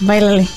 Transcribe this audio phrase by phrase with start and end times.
[0.00, 0.48] Báilale.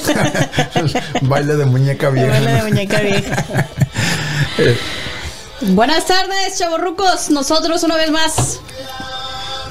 [1.22, 2.30] Baile de muñeca vieja.
[2.30, 3.68] Baile de muñeca vieja.
[5.60, 7.30] Buenas tardes, chavorrucos.
[7.30, 8.60] Nosotros una vez más.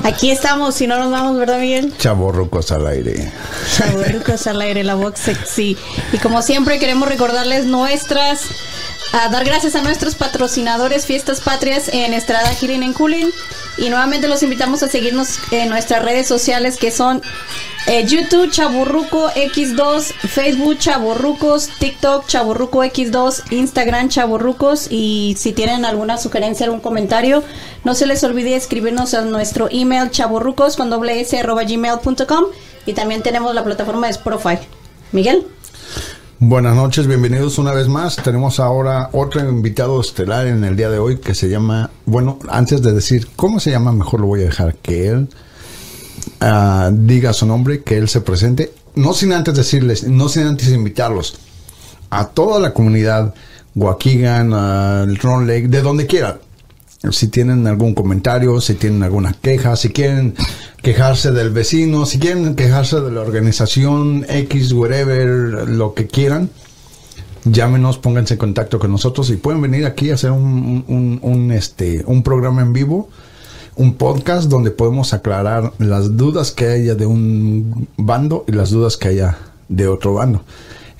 [0.04, 1.94] Aquí estamos, si no nos vamos, ¿verdad, Miguel?
[1.98, 3.32] Chavorrucos al aire.
[3.76, 5.78] Chavorrucos al aire, la voz sexy.
[6.14, 8.44] Y como siempre, queremos recordarles nuestras.
[9.12, 13.30] A dar gracias a nuestros patrocinadores Fiestas Patrias en Estrada Healing en Cooling.
[13.78, 17.22] Y nuevamente los invitamos a seguirnos en nuestras redes sociales que son
[17.88, 26.18] eh, YouTube Chaburruco X2, Facebook Chaburrucos, TikTok Chaburruco X2, Instagram Chaburrucos y si tienen alguna
[26.18, 27.44] sugerencia, algún comentario,
[27.84, 31.64] no se les olvide escribirnos a nuestro email chaburrucos con doble arroba
[32.86, 34.58] y también tenemos la plataforma de Spotify.
[35.12, 35.48] Miguel.
[36.42, 38.16] Buenas noches, bienvenidos una vez más.
[38.16, 42.82] Tenemos ahora otro invitado estelar en el día de hoy que se llama, bueno, antes
[42.82, 45.28] de decir cómo se llama, mejor lo voy a dejar que él
[46.42, 48.72] uh, diga su nombre, que él se presente.
[48.96, 51.38] No sin antes decirles, no sin antes invitarlos
[52.10, 53.34] a toda la comunidad,
[53.76, 56.40] Waukegan, uh, Ron Lake, de donde quieran.
[57.12, 60.36] Si tienen algún comentario, si tienen alguna queja, si quieren
[60.82, 65.28] quejarse del vecino, si quieren quejarse de la organización X, whatever,
[65.70, 66.50] lo que quieran,
[67.46, 71.52] llámenos, pónganse en contacto con nosotros y pueden venir aquí a hacer un, un, un,
[71.54, 73.10] este, un programa en vivo,
[73.78, 78.98] un podcast donde podemos aclarar las dudas que haya de un bando y las dudas
[78.98, 79.38] que haya
[79.70, 80.44] de otro bando.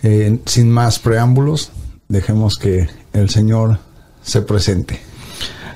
[0.02, 1.72] Eh, sin más preámbulos,
[2.08, 3.80] dejemos que el Señor
[4.24, 5.09] se presente.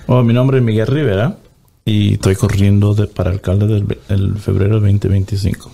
[0.08, 1.38] Oh, mi nombre es Miguel Rivera
[1.86, 5.72] y estoy corriendo de, para alcalde del el febrero 2025.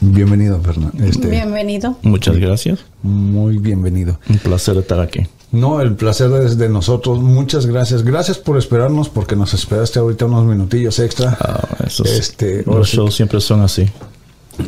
[0.00, 1.04] Bienvenido, Fernando.
[1.04, 1.96] Este, bienvenido.
[2.02, 2.80] Muchas gracias.
[3.02, 4.18] Muy bienvenido.
[4.28, 5.26] Un placer estar aquí.
[5.52, 7.20] No, el placer es de nosotros.
[7.20, 8.02] Muchas gracias.
[8.02, 11.36] Gracias por esperarnos, porque nos esperaste ahorita unos minutillos extra.
[11.40, 13.86] Ah, esos, este, los shows siempre son así.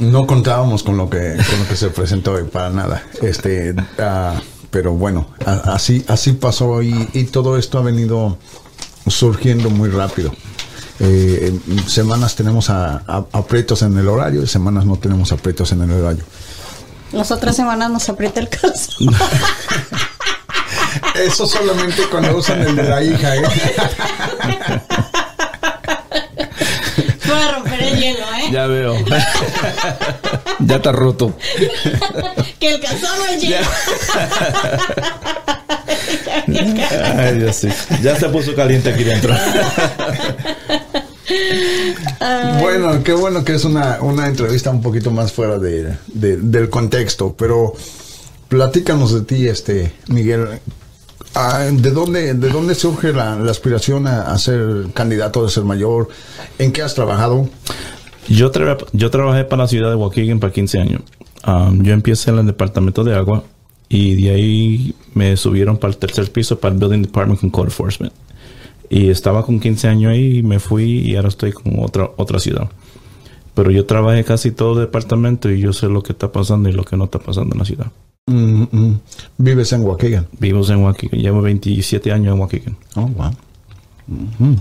[0.01, 3.03] No contábamos con lo que con lo que se presentó hoy para nada.
[3.20, 4.39] Este, uh,
[4.70, 8.39] pero bueno, a, así así pasó y, y todo esto ha venido
[9.11, 10.33] surgiendo muy rápido.
[11.01, 15.83] Eh, semanas tenemos a, a, aprietos en el horario y semanas no tenemos aprietos en
[15.83, 16.24] el horario.
[17.13, 18.92] Las otras semanas nos aprieta el caso.
[21.14, 23.36] Eso solamente cuando usan el de la hija.
[23.36, 23.42] ¿eh?
[27.27, 28.48] Para romper el hielo, ¿eh?
[28.51, 28.96] Ya veo.
[30.61, 31.35] ya está roto.
[32.61, 33.67] que el calzón no es hielo.
[37.17, 37.69] Ay, Dios, sí.
[38.02, 39.35] Ya se puso caliente aquí dentro.
[42.61, 46.70] bueno, qué bueno que es una, una entrevista un poquito más fuera de, de, del
[46.70, 47.74] contexto, pero
[48.48, 50.61] platícanos de ti, este Miguel.
[51.73, 56.08] ¿De dónde, ¿De dónde surge la, la aspiración a, a, ser candidato de ser mayor?
[56.58, 57.48] ¿En qué has trabajado?
[58.29, 61.02] Yo, tra yo trabajé para la ciudad de Waukegan por 15 años.
[61.46, 63.45] Um, yo empecé en el departamento de agua
[63.89, 67.69] y de ahí me subieron para el tercer piso para el Building Department con Code
[67.69, 68.13] Enforcement.
[68.91, 72.39] Y estaba con 15 años ahí y me fui y ahora estoy con otra, otra
[72.39, 72.71] ciudad.
[73.55, 76.73] Pero yo trabajé casi todo el departamento y yo sé lo que está pasando y
[76.73, 77.91] lo que no está pasando en la ciudad.
[78.27, 78.99] Mm -hmm.
[79.39, 80.27] ¿Vives en Waukegan?
[80.39, 81.20] Vivo en Waukegan.
[81.20, 82.77] Llevo 27 años en Waukegan.
[82.95, 83.31] Oh, wow.
[84.07, 84.57] Mm -hmm.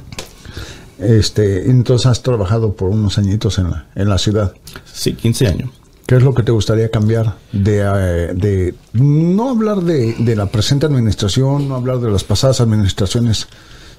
[1.00, 4.54] Este, entonces has trabajado por unos añitos en la, en la ciudad.
[4.92, 5.70] Sí, 15 años.
[6.08, 7.36] ¿Qué es lo que te gustaría cambiar?
[7.52, 12.62] De, uh, de no hablar de, de, la presente administración, no hablar de las pasadas
[12.62, 13.50] administraciones,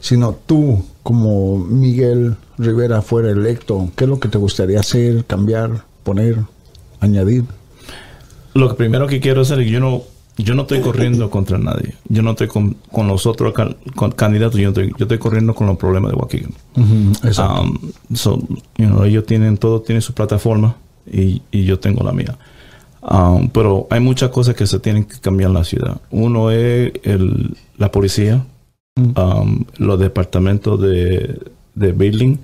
[0.01, 5.85] sino tú, como Miguel Rivera, fuera electo, ¿qué es lo que te gustaría hacer, cambiar,
[6.03, 6.39] poner,
[7.01, 7.45] añadir?
[8.55, 10.01] Lo primero que quiero hacer es yo no,
[10.39, 11.95] yo no estoy corriendo contra nadie.
[12.09, 14.59] Yo no estoy con, con los otros can, con candidatos.
[14.59, 16.17] Yo estoy, yo estoy corriendo con los problemas de.
[16.17, 18.39] Uh -huh, um, so,
[18.79, 20.75] you know, ellos tienen, todo tiene su plataforma
[21.13, 22.37] y, y yo tengo la mía.
[23.01, 26.01] Um, pero hay muchas cosas que se tienen que cambiar en la ciudad.
[26.11, 28.45] Uno es el, la policía,
[28.99, 29.43] -huh.
[29.43, 31.41] um, los departamentos de,
[31.75, 32.37] de building,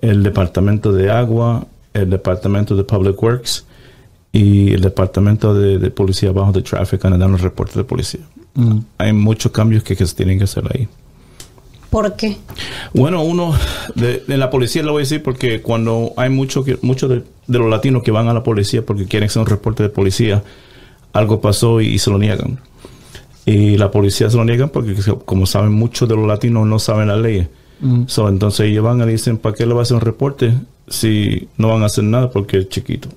[0.00, 3.64] el departamento de agua, el departamento de public works
[4.32, 8.20] y el departamento de, de policía bajo de tráfico dan los reportes de policía.
[8.54, 8.78] Mm.
[8.98, 10.88] Hay muchos cambios que, que, se tienen que hacer ahí.
[11.90, 12.36] ¿Por qué?
[12.92, 13.54] Bueno, uno
[13.94, 17.58] de, de, la policía lo voy a decir porque cuando hay muchos mucho de, de,
[17.58, 20.42] los latinos que van a la policía porque quieren hacer un reporte de policía,
[21.12, 22.60] algo pasó y, y se lo niegan.
[23.46, 24.94] Y la policía se lo niegan porque,
[25.24, 27.48] como saben, muchos de los latinos no saben la ley.
[27.80, 28.02] Mm.
[28.06, 30.52] So, entonces ellos van y dicen, ¿para qué le va a hacer un reporte
[30.88, 33.08] si no van a hacer nada porque es chiquito?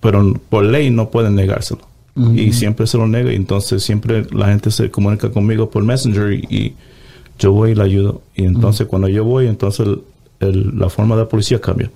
[0.00, 1.80] pero por ley no pueden negárselo.
[2.14, 2.38] -huh.
[2.38, 6.32] Y siempre se lo nega y entonces siempre la gente se comunica conmigo por Messenger
[6.32, 6.74] y, y
[7.38, 8.22] yo voy y la ayudo.
[8.34, 8.88] Y entonces uh -huh.
[8.90, 9.86] cuando yo voy, entonces
[10.40, 11.90] el- la forma de la policía cambia.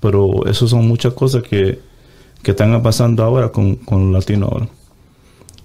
[0.00, 1.78] Pero eso son muchas cosas que,
[2.42, 4.68] que están pasando ahora con, con latino ahora.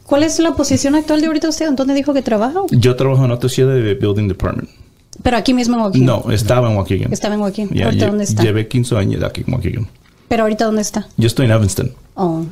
[0.05, 1.71] ¿Cuál es la posición actual de ahorita usted?
[1.73, 2.59] ¿Dónde dijo que trabaja?
[2.71, 4.69] Yo trabajo en otra ciudad de Building Department.
[5.23, 6.05] Pero aquí mismo en Joaquín.
[6.05, 7.11] No, estaba en Waukegan.
[7.13, 7.69] Estaba en Joaquín.
[7.83, 8.43] ¿Ahorita dónde está?
[8.43, 9.87] Llevé 15 años aquí en Waukegan.
[10.27, 11.07] Pero ahorita dónde está.
[11.17, 11.91] Yo estoy en Evanston.
[12.15, 12.43] Oh.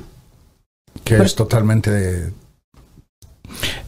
[1.03, 2.31] Que es totalmente...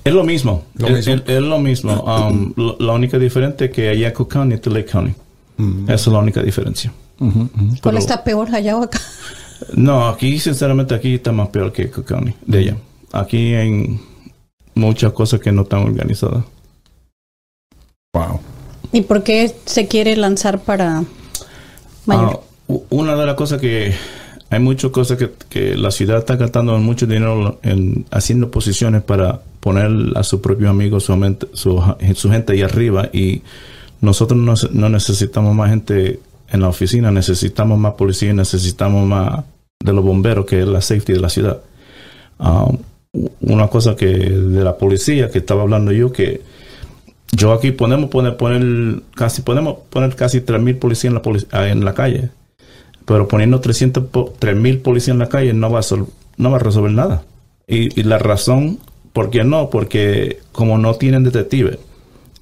[0.05, 0.63] Es lo mismo.
[0.75, 1.13] Lo es, mismo.
[1.15, 1.93] es- es lo mismo.
[2.03, 5.13] Um, lo- la única diferencia es que allá County y Lake County.
[5.85, 6.93] Esa es la única diferencia.
[7.17, 7.49] ¿Cuál
[7.81, 8.99] Pero- está peor allá o acá?
[9.73, 12.77] No, aquí sinceramente aquí está más peor que Cook County, de ella.
[13.13, 13.99] Aquí hay
[14.75, 16.43] muchas cosas que no están organizadas.
[18.13, 18.41] Wow.
[18.91, 21.03] ¿Y por qué se quiere lanzar para
[22.05, 22.41] mayor?
[22.69, 23.93] Ah, una de las cosas que
[24.49, 29.41] hay muchas cosas que, que la ciudad está gastando mucho dinero en haciendo posiciones para
[29.65, 31.43] poner a sus propios amigos, su,
[32.13, 33.41] su, gente ahí arriba y
[33.99, 34.39] nosotros
[34.71, 36.19] no, necesitamos más gente
[36.49, 39.43] en la oficina, necesitamos más policía, necesitamos más
[39.83, 41.61] de los bomberos, que es la safety de la ciudad.
[42.37, 42.67] Ah,
[43.41, 46.41] una cosa que de la policía que estaba hablando yo que
[47.31, 51.83] yo aquí podemos poner, casi podemos poner casi 3000 policías en la polic- ah, en
[51.83, 52.29] la calle.
[53.05, 57.23] Pero poniendo 300 po- 3000 policías en la calle no va a resolver nada.
[57.67, 58.77] Y la razón
[59.15, 61.77] por qué no, porque como no tienen detectives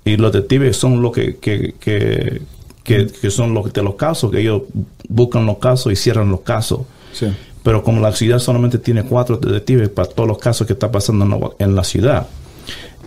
[0.04, 2.42] y los detectives son los que, que, que,
[2.84, 4.64] que- que son los de los casos, que ellos
[5.08, 6.80] buscan los casos y cierran los casos.
[7.14, 7.28] Sí.
[7.62, 11.24] Pero como la ciudad solamente tiene cuatro detectives para todos los casos que está pasando
[11.26, 12.26] en la, en la ciudad,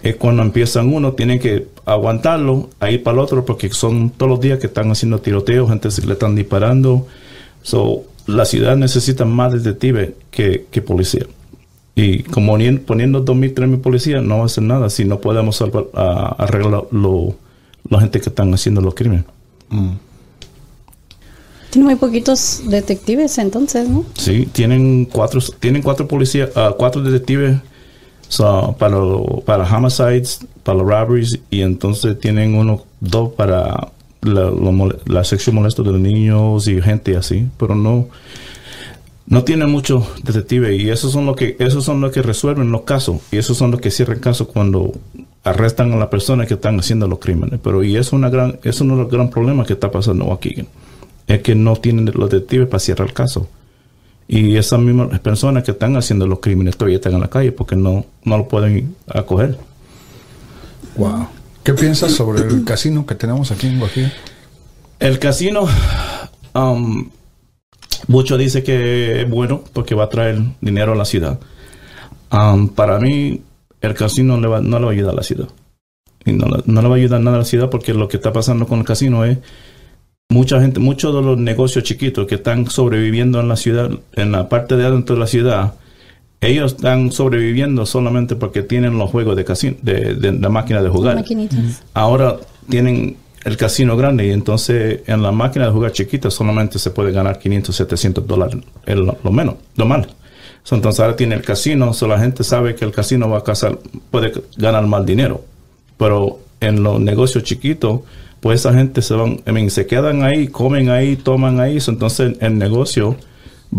[0.02, 4.30] es cuando empiezan uno, tienen que aguantarlo, a ir para el otro, porque son todos
[4.30, 7.06] los días que están haciendo tiroteos, gente se le están disparando.
[7.62, 11.26] So, la ciudad necesita más detectives que, que policía.
[11.98, 15.56] Y como ni- poniendo 2.000, 3.000 policías no va a hacer nada si no podemos
[15.56, 17.34] salvar, a- arreglar lo,
[17.88, 19.24] la gente que están haciendo los crímenes.
[21.70, 24.04] Tiene muy poquitos detectives entonces, ¿no?
[24.14, 27.56] Sí, tienen cuatro, tienen cuatro policías, ah, cuatro detectives
[28.28, 33.88] so, para, lo- para homicides, para los robberies, y entonces tienen uno, dos para
[34.22, 34.50] la,
[35.06, 38.08] la sección molesta de los niños y gente así, pero no,
[39.26, 42.82] no tienen muchos detectives y esos son los que, esos son los que resuelven los
[42.82, 44.92] casos y esos son los que cierran casos cuando
[45.42, 47.60] arrestan a las personas que están haciendo los crímenes.
[47.62, 50.64] Pero y es una gran, es uno de los gran problemas que está pasando aquí,
[51.26, 53.48] es que no tienen los detectives para cerrar el caso.
[54.28, 57.76] Y esas mismas personas que están haciendo los crímenes todavía están en la calle porque
[57.76, 59.56] no, no lo pueden acoger.
[60.96, 61.28] Wow.
[61.62, 64.12] ¿Qué piensas sobre el casino que tenemos aquí en Guajira?
[64.98, 65.68] El casino,
[66.54, 67.10] um,
[68.08, 71.38] mucho dice que es bueno porque va a traer dinero a la ciudad.
[72.32, 73.40] Um, para mí,
[73.80, 75.48] el casino le va- no le va a ayudar a la ciudad.
[76.24, 78.16] Y no, le- no le va a ayudar nada a la ciudad porque lo que
[78.16, 79.38] está pasando con el casino es
[80.28, 84.48] mucha gente, muchos de los negocios chiquitos que están sobreviviendo en la ciudad, en la
[84.48, 85.74] parte de adentro de la ciudad,
[86.40, 90.88] ellos están sobreviviendo solamente porque tienen los juegos de casino, de, de, de máquina de
[90.88, 91.14] jugar
[91.94, 92.36] ahora
[92.68, 93.16] tienen
[93.46, 97.38] el casino grande y entonces en la máquina de jugar chiquita solamente se puede ganar
[97.38, 100.08] 500, 700 dólares, es lo, menos, lo mal.
[100.68, 103.78] Entonces ahora tiene el casino, so la gente sabe que el casino va a casar,
[104.10, 105.44] puede ganar más dinero.
[105.96, 108.00] Pero en los negocios chiquitos,
[108.40, 109.40] pues esa gente se van,
[109.70, 113.14] se quedan ahí, comen ahí, toman ahí, entonces el negocio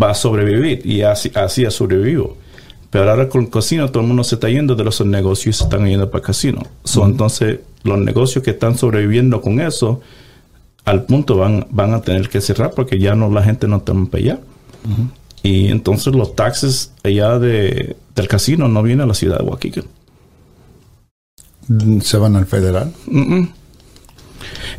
[0.00, 2.38] va a sobrevivir y así, así ha sobrevivido.
[2.90, 5.58] Pero ahora con el casino todo el mundo se está yendo de los negocios y
[5.58, 6.62] se están yendo para el casino.
[6.84, 10.00] So, Entonces los negocios que están sobreviviendo con eso,
[10.84, 13.92] al punto van, van a tener que cerrar porque ya no la gente no está
[13.92, 14.40] para allá.
[15.42, 19.84] Y entonces los taxes allá de, del casino no vienen a la ciudad de Waukegan.
[22.00, 22.92] ¿Se van al federal?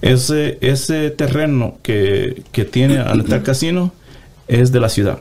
[0.01, 3.93] Ese, ese terreno que, que tiene al estar el casino
[4.47, 5.19] es de la ciudad.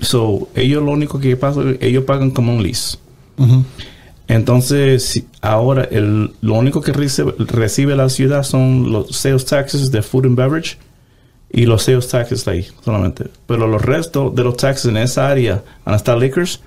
[0.00, 2.98] So, ellos lo único que pasa, ellos pagan como un lease.
[4.28, 9.90] Entonces, si- ahora el, lo único que recibe, recibe la ciudad son los sales taxes
[9.92, 10.78] de food and beverage
[11.52, 13.26] y los sales taxes de ahí solamente.
[13.46, 16.60] Pero los restos de los taxes en esa área, donde está liquors,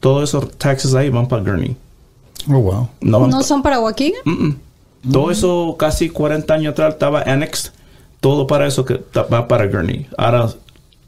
[0.00, 1.74] todos esos taxes ahí van para Gurney.
[2.48, 2.88] Oh, wow.
[3.00, 4.20] No ¿No son para Waukegan?
[4.24, 4.56] Mm-mm.
[5.10, 7.70] Todo eso casi 40 años atrás estaba annexed.
[8.20, 10.06] Todo para eso que va para Gurney.
[10.18, 10.50] Ahora,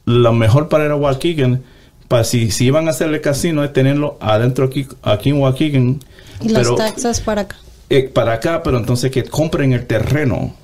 [0.09, 1.63] lo mejor para ir a Waukegan,
[2.09, 6.01] para si, si iban a hacer el casino, es tenerlo adentro aquí, aquí en Waukegan.
[6.43, 7.57] Y las taxas para acá.
[7.91, 10.55] eh, para acá, pero entonces que compren el terreno.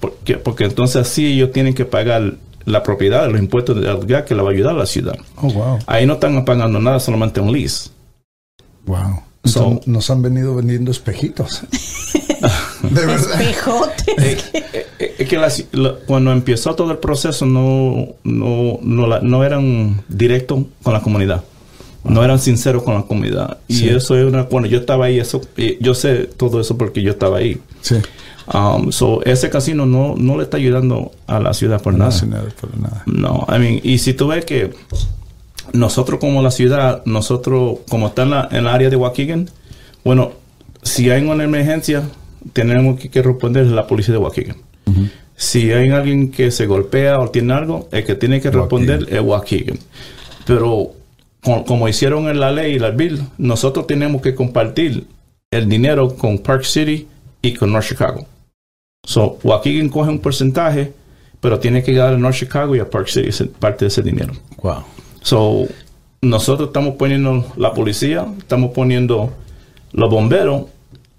[0.00, 2.34] porque, porque entonces así ellos tienen que pagar
[2.66, 5.16] la propiedad, los impuestos de alquiler que le va a ayudar a la ciudad.
[5.36, 5.78] Oh, wow.
[5.86, 7.90] Ahí no están pagando nada, solamente un lease.
[8.86, 9.22] Wow.
[9.44, 11.62] So- Entonces, nos han venido vendiendo espejitos.
[12.90, 13.40] De verdad.
[13.40, 14.12] Espejote.
[14.18, 19.06] Eh, eh, eh, es que la- la- cuando empezó todo el proceso no, no, no,
[19.06, 21.42] la- no eran directos con la comunidad.
[22.04, 23.58] No eran sinceros con la comunidad.
[23.66, 23.88] Y Sí.
[23.88, 24.42] eso es una...
[24.42, 25.40] Bueno, yo estaba ahí, eso,
[25.80, 27.58] yo sé todo eso porque yo estaba ahí.
[27.80, 27.96] Sí.
[28.52, 32.14] Um, so, ese casino no, no le está ayudando a la ciudad por No nada.
[32.60, 32.68] por.
[33.06, 34.70] No, I mean, y si tú ves que
[35.72, 39.48] nosotros como la ciudad, nosotros como está en la, en la área de Waukegan,
[40.04, 40.32] bueno,
[40.82, 42.02] si hay una emergencia,
[42.52, 44.56] tenemos que, que responder la policía de Waukegan.
[45.36, 49.20] Si hay alguien que se golpea o tiene algo, el que tiene que responder es
[49.20, 49.78] Waukegan.
[50.46, 50.92] Pero
[51.42, 55.06] co- como hicieron en la ley y la bill, nosotros tenemos que compartir
[55.50, 57.08] el dinero con Park City
[57.42, 58.26] y con North Chicago.
[59.04, 60.92] So, Waukegan coge un porcentaje,
[61.40, 64.32] pero tiene que dar a North Chicago y a Park City parte de ese dinero.
[64.62, 64.84] Wow.
[65.22, 65.66] So,
[66.22, 69.32] nosotros estamos poniendo la policía, estamos poniendo
[69.92, 70.64] los bomberos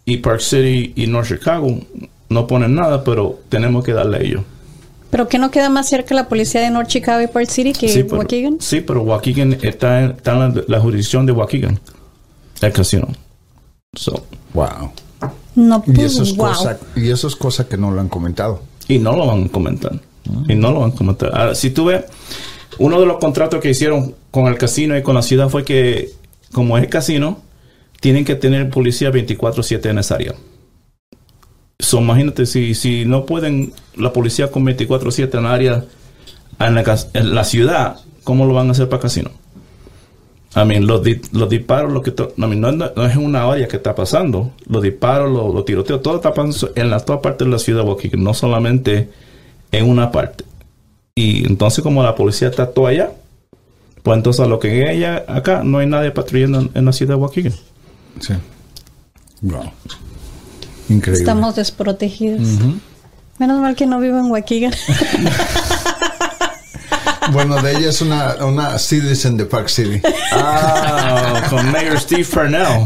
[0.05, 1.79] y Park City y North Chicago
[2.29, 4.41] no ponen nada, pero tenemos que darle a ellos.
[5.11, 7.87] ¿Pero que no queda más cerca la policía de North Chicago y Park City que
[8.03, 8.57] pero, Waukegan?
[8.59, 11.79] sí, pero Waukegan está, en- está en la, la jurisdicción de Waukegan,
[12.61, 13.07] el casino.
[13.95, 14.91] So, Wow.
[15.55, 16.47] No, Y pues, eso, es wow.
[16.49, 18.61] cosa, y eso es cosa que no lo han comentado.
[18.89, 19.93] y no lo van a comentar.
[20.49, 21.31] Y no lo van a comentar.
[21.33, 22.03] Ahora, si tú ves,
[22.77, 26.09] uno de los contratos que hicieron con el casino y con la ciudad fue que,
[26.51, 27.39] como es casino,
[27.99, 30.35] tienen que tener policía 24-7 en esa área.
[31.79, 35.85] So, imagínate, si, si no pueden la policía con 24-7 en la área,
[36.59, 39.31] en la, ciudad, ¿cómo lo van a hacer para casino?
[40.55, 44.51] I los, di- los disparos, lo que no, no- es una área que está pasando.
[44.69, 47.87] Los disparos, los, tiroteos, todo está pasando en las todas partes de la ciudad de
[47.89, 49.09] Waukegan, no solamente
[49.73, 50.45] en una parte.
[51.13, 53.11] Y entonces, como la policía está toda allá,
[54.01, 57.21] pues entonces a lo que ella acá, no hay nadie patrullando en, la ciudad de
[57.21, 57.53] Waukegan.
[58.19, 58.33] Sí.
[59.41, 59.71] Wow.
[60.89, 61.19] Increíble.
[61.19, 62.41] Estamos desprotegidos.
[63.39, 64.73] Menos mal que no vivo en Waukegan.
[67.31, 69.99] Bueno, de ella es una, una citizen de Park City.
[70.31, 72.85] Ah, con Mayor Steve Farnell.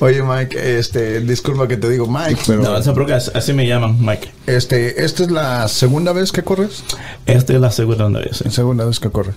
[0.00, 3.66] Oye, Mike, este, disculpa que te digo Mike, pero No, esa porque así así me
[3.66, 4.30] llaman, Mike.
[4.46, 6.84] este, esta es la segunda vez que corres.
[7.26, 8.38] Esta es la segunda vez.
[8.38, 8.50] sí.
[8.50, 9.34] Segunda vez que corres.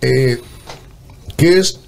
[0.00, 0.40] Eh,
[1.36, 1.80] ¿Qué es,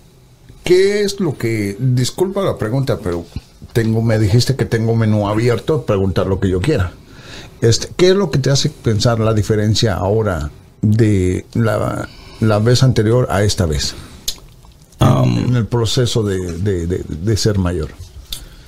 [0.64, 3.24] qué es lo que, disculpa la pregunta, pero
[3.72, 6.92] tengo, me dijiste que tengo menú abierto, preguntar lo que yo quiera.
[7.60, 10.50] Este, ¿Qué es lo que te hace pensar la diferencia ahora
[10.80, 12.08] de la,
[12.40, 13.94] la vez anterior a esta vez?
[15.00, 17.90] Um, En el proceso de, de- de- de ser mayor.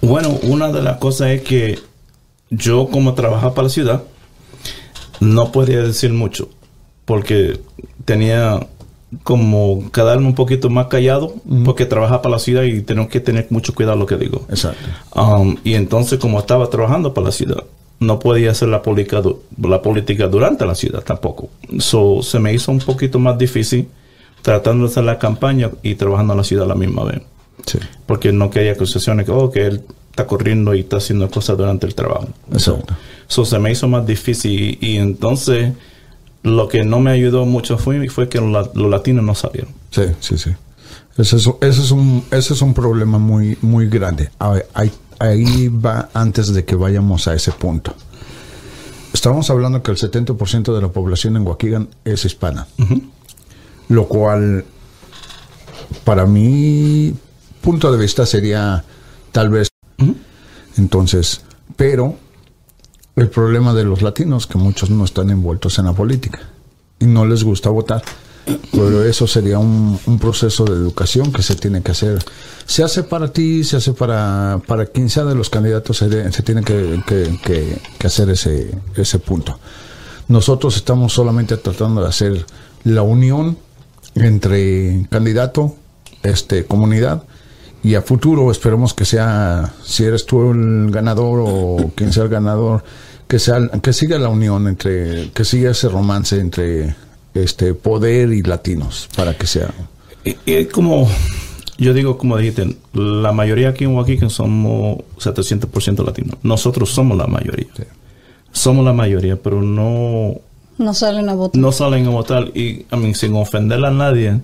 [0.00, 1.78] Bueno, una de las cosas es que
[2.50, 4.02] yo como trabajaba para la ciudad,
[5.20, 6.48] no podía decir mucho,
[7.04, 7.60] porque
[8.04, 8.66] tenía
[9.22, 13.46] como quedarme un poquito más callado, porque trabajaba para la ciudad y tengo que tener
[13.50, 14.42] mucho cuidado lo que digo.
[14.48, 14.84] Exacto.
[15.14, 17.64] Um, y entonces como estaba trabajando para la ciudad,
[18.00, 21.48] no podía hacer la política, du- la política durante la ciudad tampoco.
[21.78, 23.88] So, se me hizo un poquito más difícil
[24.42, 27.22] tratando de hacer la campaña y trabajando en la ciudad a la misma vez
[27.66, 27.78] Sí.
[28.04, 31.86] porque no quería acusaciones que, oh, que él está corriendo y está haciendo cosas durante
[31.86, 32.28] el trabajo.
[32.52, 32.94] Exacto.
[33.26, 35.72] So, se me hizo más difícil y, y entonces
[36.44, 39.72] lo que no me ayudó mucho fue, fue que los, la- los latinos no salieron.
[39.90, 40.50] Sí, sí, sí.
[41.18, 44.30] Ese es, ese es un, ese es un problema muy, muy grande.
[44.38, 47.94] A ver, ahí, ahí va antes de que vayamos a ese punto.
[49.12, 52.66] Estábamos hablando que el 70% de la población en Waukegan es hispana.
[53.88, 54.64] Lo cual,
[56.04, 57.14] para mi
[57.60, 58.84] punto de vista, sería
[59.32, 59.68] tal vez.
[60.76, 61.42] Entonces,
[61.76, 62.16] pero
[63.16, 66.40] el problema de los latinos, que muchos no están envueltos en la política
[66.98, 68.02] y no les gusta votar.
[68.72, 72.18] Pero eso sería un, un proceso de educación que se tiene que hacer.
[72.66, 76.42] Se hace para ti, se hace para, para quien sea de los candidatos, se, se
[76.42, 79.58] tiene que, que- que- que hacer ese, ese punto.
[80.28, 82.44] Nosotros estamos solamente tratando de hacer
[82.84, 83.56] la unión
[84.14, 85.76] entre candidato,
[86.22, 87.22] este, comunidad,
[87.84, 92.30] y a futuro esperemos que sea, si eres tú el ganador o quien sea el
[92.30, 92.82] ganador,
[93.28, 96.96] que sea, que siga la unión entre, que siga ese romance entre
[97.34, 99.72] este poder y latinos para que sea.
[100.24, 101.08] Y, y como,
[101.76, 106.38] yo digo, como dijiste, la mayoría aquí en Waukegan somos 700% latinos.
[106.42, 107.66] Nosotros somos la mayoría.
[107.76, 107.82] Sí.
[108.52, 110.40] Somos la mayoría, pero no,
[110.78, 111.60] No salen a votar.
[111.60, 112.44] no salen a votar.
[112.56, 114.40] Y, a mí, sin ofender a nadie,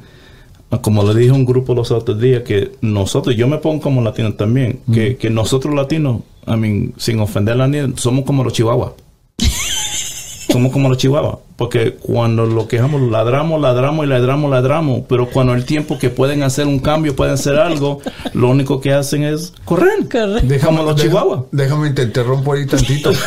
[0.79, 4.03] como le dije a un grupo los otros días, que nosotros, yo me pongo como
[4.03, 8.53] latino también, que, que nosotros latinos, a mí, sin ofender a nadie, somos como los
[8.53, 8.93] chihuahuas.
[10.51, 11.39] Somos como los chihuahuas.
[11.61, 15.03] Porque cuando lo quejamos, ladramos, ladramos y ladramos, ladramos.
[15.07, 18.01] Pero cuando el tiempo que pueden hacer un cambio, pueden hacer algo,
[18.33, 20.09] lo único que hacen es correr.
[20.11, 20.59] Correr.
[20.65, 21.43] Como los chihuahuas.
[21.53, 23.13] Déjame te interrumpo ahí tantito.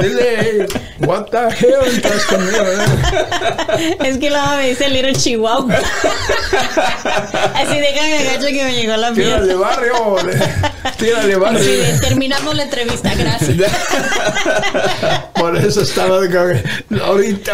[0.00, 0.66] Dile,
[1.06, 2.58] what the hell estás conmigo?
[2.58, 5.74] eh?" Es que la mamá me dice Little Chihuahua.
[7.54, 9.60] Así déjame agacho que me llegó la Tírale mierda.
[9.60, 12.00] barrio, le- tírale barrio.
[12.00, 13.56] Terminamos la entrevista, gracias.
[15.34, 16.28] Por eso estaba de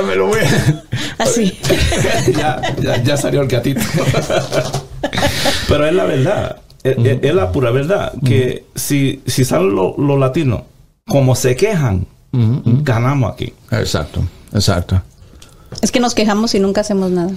[0.02, 0.85] me lo voy a...
[1.23, 1.59] Así.
[2.37, 3.80] ya, ya, ya salió el gatito.
[5.69, 6.57] Pero es la verdad.
[6.83, 8.12] Es, es- es la pura verdad.
[8.25, 10.62] Que si, si salen los los latinos
[11.07, 13.52] como se quejan, ganamos aquí.
[13.71, 15.02] Exacto, exacto.
[15.83, 17.30] Es que nos quejamos y nunca hacemos nada.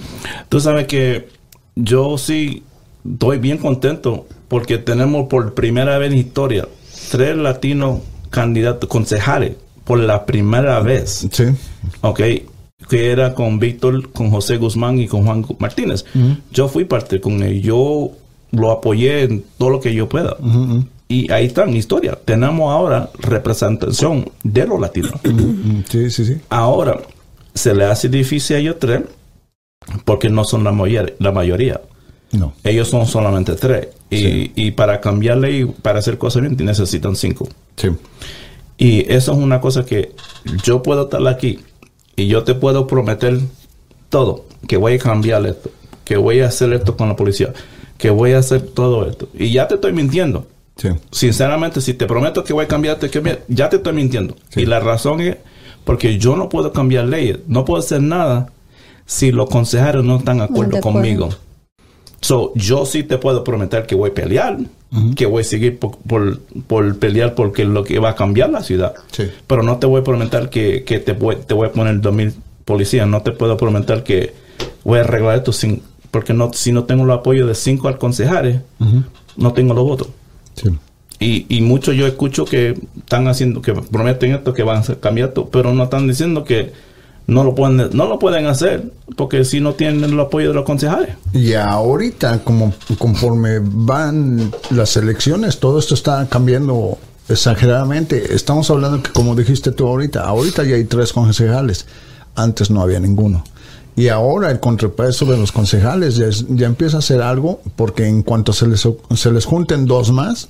[0.48, 1.28] Tú sabes que
[1.74, 2.62] yo sí
[3.10, 6.68] estoy bien contento porque tenemos por primera vez en historia
[7.10, 9.52] tres latinos candidatos, concejales,
[9.84, 11.26] por la primera vez.
[11.30, 11.44] Sí.
[12.00, 12.20] ¿ok?
[12.88, 16.04] Que era con Víctor, con José Guzmán y con Juan Martínez.
[16.52, 17.62] Yo fui parte con él.
[17.62, 18.10] Yo
[18.52, 20.36] lo apoyé en todo lo que yo pueda.
[21.08, 22.18] Y ahí está mi historia.
[22.24, 25.12] Tenemos ahora representación de los latinos.
[25.88, 26.36] Sí, sí, sí.
[26.50, 27.00] ahora,
[27.54, 29.02] se le hace difícil a ellos tres
[30.04, 31.80] porque no son la, mayor- la mayoría.
[32.32, 32.52] No.
[32.64, 33.88] Ellos son solamente tres.
[34.10, 34.52] Y, Sí.
[34.56, 37.48] y para cambiarle y para hacer cosas bien, necesitan cinco.
[37.76, 37.88] Sí.
[38.76, 40.12] Y eso es una cosa que
[40.64, 41.60] yo puedo estar aquí
[42.16, 43.40] y yo te puedo prometer
[44.08, 45.70] todo, que voy a cambiar esto,
[46.04, 47.52] que voy a hacer esto con la policía,
[47.98, 49.28] que voy a hacer todo esto.
[49.34, 50.46] Y ya te estoy mintiendo.
[50.76, 50.88] Sí.
[51.10, 54.36] Sinceramente, si te prometo que voy a cambiarte, que ya te estoy mintiendo.
[54.48, 54.62] Sí.
[54.62, 55.36] Y la razón es
[55.84, 58.50] porque yo no puedo cambiar leyes, no puedo hacer nada
[59.06, 60.98] si los consejeros no están de acuerdo de acuerdo.
[60.98, 61.28] conmigo.
[62.24, 64.56] So, yo sí te puedo prometer que voy a pelear,
[65.14, 68.62] que voy a seguir por, por- por pelear porque lo que va a cambiar la
[68.62, 68.94] ciudad.
[69.12, 69.24] Sí.
[69.46, 72.32] Pero no te voy a prometer que, que te, voy, te voy a poner 2000
[72.64, 73.06] policías.
[73.06, 74.32] No te puedo prometer que
[74.84, 77.98] voy a arreglar esto sin, porque no, si no tengo el apoyo de cinco al
[77.98, 78.60] concejales,
[79.36, 80.08] no tengo los votos.
[80.54, 80.70] Sí.
[81.20, 85.28] Y, y muchos yo escucho que están haciendo, que prometen esto, que van a cambiar
[85.28, 86.72] esto, pero no están diciendo que
[87.26, 90.64] no lo pueden, no lo pueden hacer porque si no tienen el apoyo de los
[90.64, 91.16] concejales.
[91.32, 98.34] Y ahorita, como conforme van las elecciones, todo esto está cambiando exageradamente.
[98.34, 101.86] Estamos hablando que, como dijiste tú ahorita, ahorita ya hay tres concejales.
[102.34, 103.44] Antes no había ninguno.
[103.96, 108.06] Y ahora el contrapeso de los concejales ya, es- ya empieza a hacer algo, porque
[108.08, 110.48] en cuanto se les, se les junten dos más,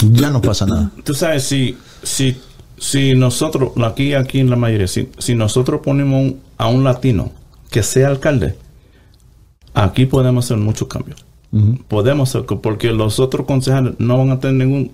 [0.00, 0.90] ya no pasa nada.
[1.04, 2.40] Tú sabes, si, si,
[2.78, 7.30] si nosotros, aquí, aquí en la mayoría, si, si nosotros ponemos un- a un latino
[7.70, 8.56] que sea alcalde,
[9.74, 11.24] aquí podemos hacer muchos cambios.
[11.88, 14.92] Podemos hacer, porque los otros concejales no van a tener ningún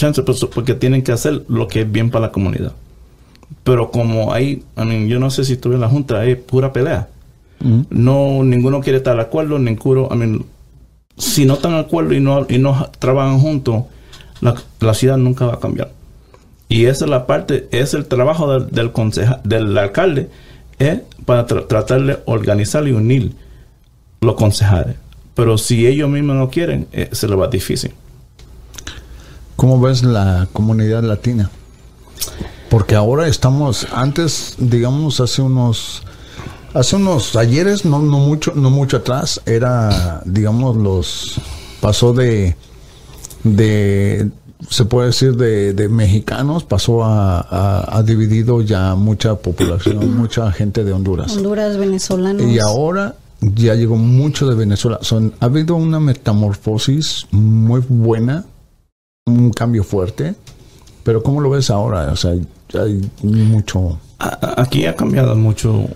[0.00, 2.72] chance, pues, porque tienen que hacer lo que es bien para la comunidad.
[3.62, 6.72] Pero como hay, I mean, yo no sé si estuve en la junta, es pura
[6.72, 7.08] pelea.
[7.90, 10.44] No, ninguno quiere estar de acuerdo, ninguno, I mean,
[11.18, 13.84] si no están de acuerdo y no, y no trabajan juntos,
[14.40, 15.92] la, la ciudad nunca va a cambiar.
[16.70, 18.92] Y esa es la parte, es el trabajo del, del,
[19.44, 20.30] del alcalde,
[21.26, 23.34] para tra- tratar de organizar y unir
[24.20, 24.96] los concejales.
[25.34, 27.92] Pero si ellos mismos no quieren, eh, se les va difícil.
[29.56, 31.50] ¿Cómo ves la comunidad latina?
[32.68, 36.02] Porque ahora estamos, antes, digamos, hace unos,
[36.72, 41.40] hace unos ayeres, no, no mucho, no mucho atrás, era, digamos, los,
[41.80, 42.54] pasó de,
[43.42, 44.30] de,
[44.68, 50.50] se puede decir de, de mexicanos, pasó a, a, a dividido ya mucha población, mucha
[50.52, 51.36] gente de Honduras.
[51.36, 52.42] Honduras, venezolanos.
[52.46, 54.98] Y ahora ya llegó mucho de Venezuela.
[55.02, 58.44] Son, ha habido una metamorfosis muy buena,
[59.26, 60.34] un cambio fuerte.
[61.02, 62.12] Pero ¿cómo lo ves ahora?
[62.12, 63.98] O sea, hay mucho...
[64.18, 65.86] Aquí ha cambiado mucho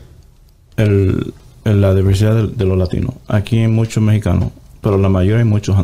[0.77, 3.15] el, el- la diversidad de, de los latinos.
[3.29, 4.51] Aquí hay muchos mexicanos,
[4.81, 5.77] pero la mayoría hay muchos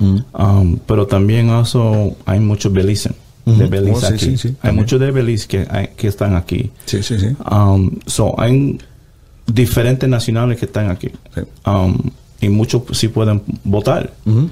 [0.00, 0.24] hondureños.
[0.32, 3.10] Um, pero también also hay muchos Belice,
[3.44, 3.68] de Ujú.
[3.68, 4.18] Belice Oh, aquí.
[4.26, 6.70] sí, sí, hay muchos de Belice que, hay- que están aquí.
[6.84, 7.28] Sí, sí, sí.
[7.50, 8.78] Um, so, hay
[9.46, 11.10] diferentes nacionales que están aquí.
[11.64, 11.96] Um,
[12.40, 14.12] y muchos sí pueden votar.
[14.26, 14.50] Ujú.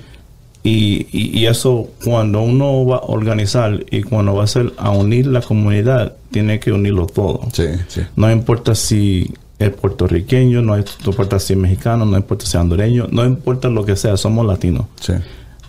[0.63, 4.91] Y, y- y eso, cuando uno va a organizar y cuando va a hacer a
[4.93, 7.41] unir la comunidad, tiene que unirlo todo.
[7.53, 8.01] Sí, sí.
[8.17, 13.07] No importa si es puertorriqueño, no importa si es mexicano, no importa si es hondureño,
[13.11, 14.87] no importa lo que sea, somos latinos.
[15.01, 15.15] Sí.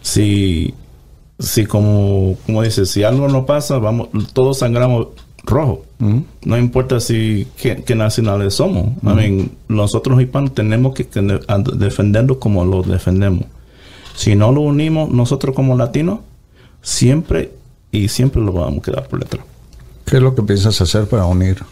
[0.01, 0.73] Si,
[1.39, 5.07] si como, como dice, si algo no pasa, vamos, todos sangramos
[5.45, 5.85] rojo.
[6.43, 8.87] No importa si qué, qué nacionales somos.
[9.03, 11.07] I mean, nosotros los hispanos tenemos que,
[11.75, 13.45] defenderlo como lo defendemos.
[14.15, 16.19] Si no lo unimos nosotros como latinos,
[16.81, 17.51] siempre
[17.91, 19.45] y siempre lo vamos a quedar por detrás.
[20.05, 21.63] ¿Qué es lo que piensas hacer para unir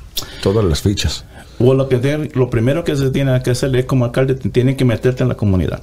[0.41, 1.25] todas las fichas?
[1.59, 4.49] O lo, que tiene- lo primero que se tiene que hacer es como alcalde, te-
[4.49, 5.81] tiene que meterte en la comunidad.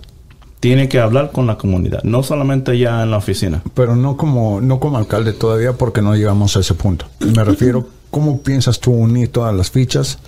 [0.61, 3.63] Tiene que hablar con la comunidad, no solamente ya en la oficina.
[3.75, 7.07] Pero no como, no como alcalde todavía porque no llegamos a ese punto.
[7.21, 10.19] Me refiero, ¿cómo piensas tú unir todas las fichas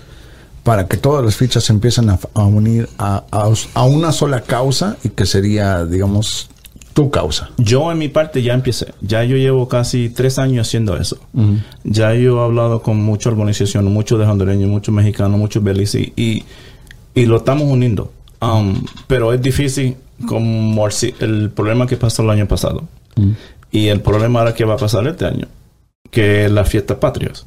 [0.63, 4.41] para que todas las fichas se empiecen a, a unir a, a- a una sola
[4.41, 6.49] causa y que sería, digamos,
[6.93, 7.49] tu causa?
[7.57, 8.93] Yo en mi parte ya empecé.
[9.01, 11.17] Ya yo llevo casi tres años haciendo eso.
[11.83, 16.43] Ya yo he hablado con muchas organizaciones, muchos de hondureños, muchos mexicanos, muchos belices y,
[17.15, 18.11] y lo estamos uniendo.
[18.41, 19.95] Um, pero es difícil
[20.27, 20.87] como
[21.19, 22.83] el problema que pasó el año pasado
[23.71, 25.47] y el problema ahora que va a pasar este año,
[26.11, 27.45] que es la fiesta patrias.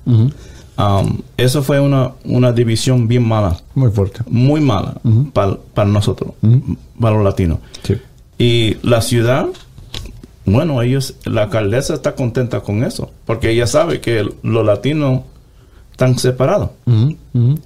[0.78, 4.20] Um, eso fue una, una división bien mala, Muy fuerte.
[4.28, 4.96] muy mala
[5.32, 6.32] pa- para nosotros,
[7.00, 7.58] para los latinos.
[7.82, 7.94] Sí.
[8.38, 9.46] Y la ciudad,
[10.44, 15.22] bueno, ellos, la alcaldesa está contenta con eso, porque ella sabe que los latinos
[15.92, 16.70] están separados.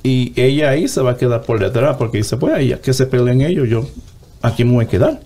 [0.03, 3.07] Y ella ahí se va a quedar por detrás, porque dice, pues ahí, que se
[3.07, 3.85] peleen ellos, yo
[4.43, 5.21] aquí me voy a quedar.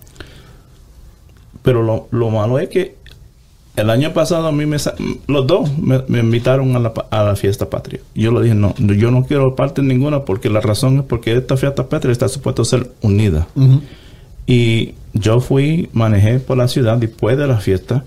[1.61, 2.95] Pero lo, lo malo es que
[3.75, 4.77] el año pasado a mí me,
[5.27, 7.99] los dos me, me invitaron a la, a la fiesta patria.
[8.13, 11.57] Yo le dije, no, yo no quiero parte ninguna porque la razón es porque esta
[11.57, 13.47] fiesta patria está supuesta a ser unida.
[14.47, 18.03] Y yo fui, manejé por la ciudad después de la fiesta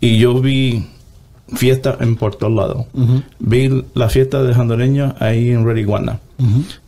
[0.00, 0.86] y yo vi
[1.54, 2.86] fiesta en por todos lados.
[3.38, 6.18] Vi la fiesta de hondureños ahí en Rediguana.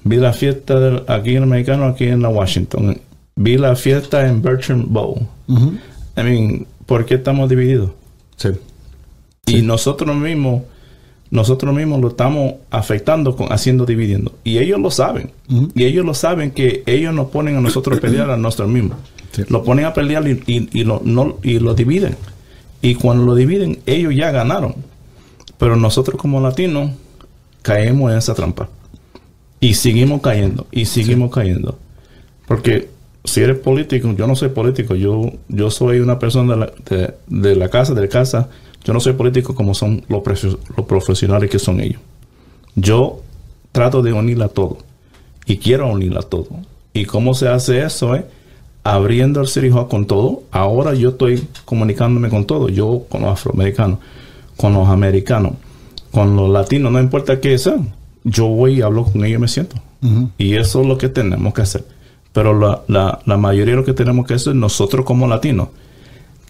[0.05, 2.99] Vi la fiesta de- aquí en el mexicano, aquí en la Washington.
[3.37, 5.21] Vi la fiesta en Bertrand Bowl.
[5.49, 7.90] I mean, ¿por qué estamos divididos?
[8.37, 8.49] Sí.
[9.47, 10.62] Y nosotros mismos,
[11.31, 14.33] nosotros mismos lo estamos afectando con haciendo dividiendo.
[14.45, 15.31] Y ellos lo saben.
[15.75, 18.97] Y ellos lo saben que ellos nos ponen a nosotros a pelear a nosotros mismos.
[19.33, 19.43] Sí.
[19.49, 22.17] Lo ponen a pelear y, y- y lo, no, y lo dividen.
[22.81, 24.75] Y cuando lo dividen, ellos ya ganaron.
[25.59, 26.93] Pero nosotros como latinos
[27.62, 28.69] caemos en esa trampa.
[29.61, 30.67] Y seguimos cayendo.
[30.71, 31.79] Y seguimos cayendo.
[32.47, 32.88] Porque
[33.25, 37.14] si eres político, yo no soy político, yo, yo soy una persona de la, de,
[37.27, 38.49] de la casa, de casa.
[38.85, 40.23] Yo no soy político como son los,
[40.87, 42.01] profesionales que son ellos.
[42.75, 43.21] Yo
[43.73, 44.79] trato de unirla a todo.
[45.47, 46.49] Y quiero unirla a todo.
[46.93, 48.14] ¿Y cómo se hace eso?
[48.14, 48.25] Eh?
[48.85, 50.43] Abriendo el City Hall con todo.
[50.51, 52.69] Ahora yo estoy comunicándome con todo.
[52.69, 53.99] Yo con los afroamericanos,
[54.57, 55.53] con los americanos,
[56.11, 57.95] con los latinos, no importa qué sean.
[58.25, 59.77] Yo voy y hablo con ellos y me siento.
[60.38, 61.85] Y eso es lo que tenemos que hacer.
[62.33, 65.69] Pero la, la, la mayoría de lo que tenemos que hacer nosotros como latinos,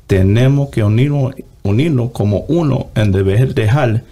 [0.07, 1.35] tenemos que unirnos,
[1.69, 4.03] unirnos como uno en vez de dejar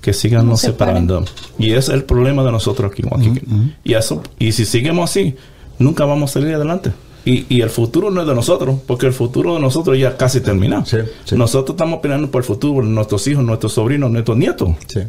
[0.00, 1.02] que sigan nos separen.
[1.08, 1.24] separando.
[1.58, 3.02] Y es el problema de nosotros aquí.
[3.02, 3.74] Joaquín.
[3.82, 5.34] Y eso, y si seguimos así,
[5.78, 6.92] nunca vamos a salir adelante.
[7.24, 10.40] Y, y el futuro no es de nosotros, porque el futuro de nosotros ya casi
[10.40, 10.84] termina.
[10.86, 11.34] Sí, sí.
[11.36, 14.68] Nosotros estamos peleando por el futuro de nuestros hijos, nuestros sobrinos, nuestros nietos.
[14.86, 15.00] Sí.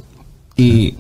[0.56, 0.96] Y,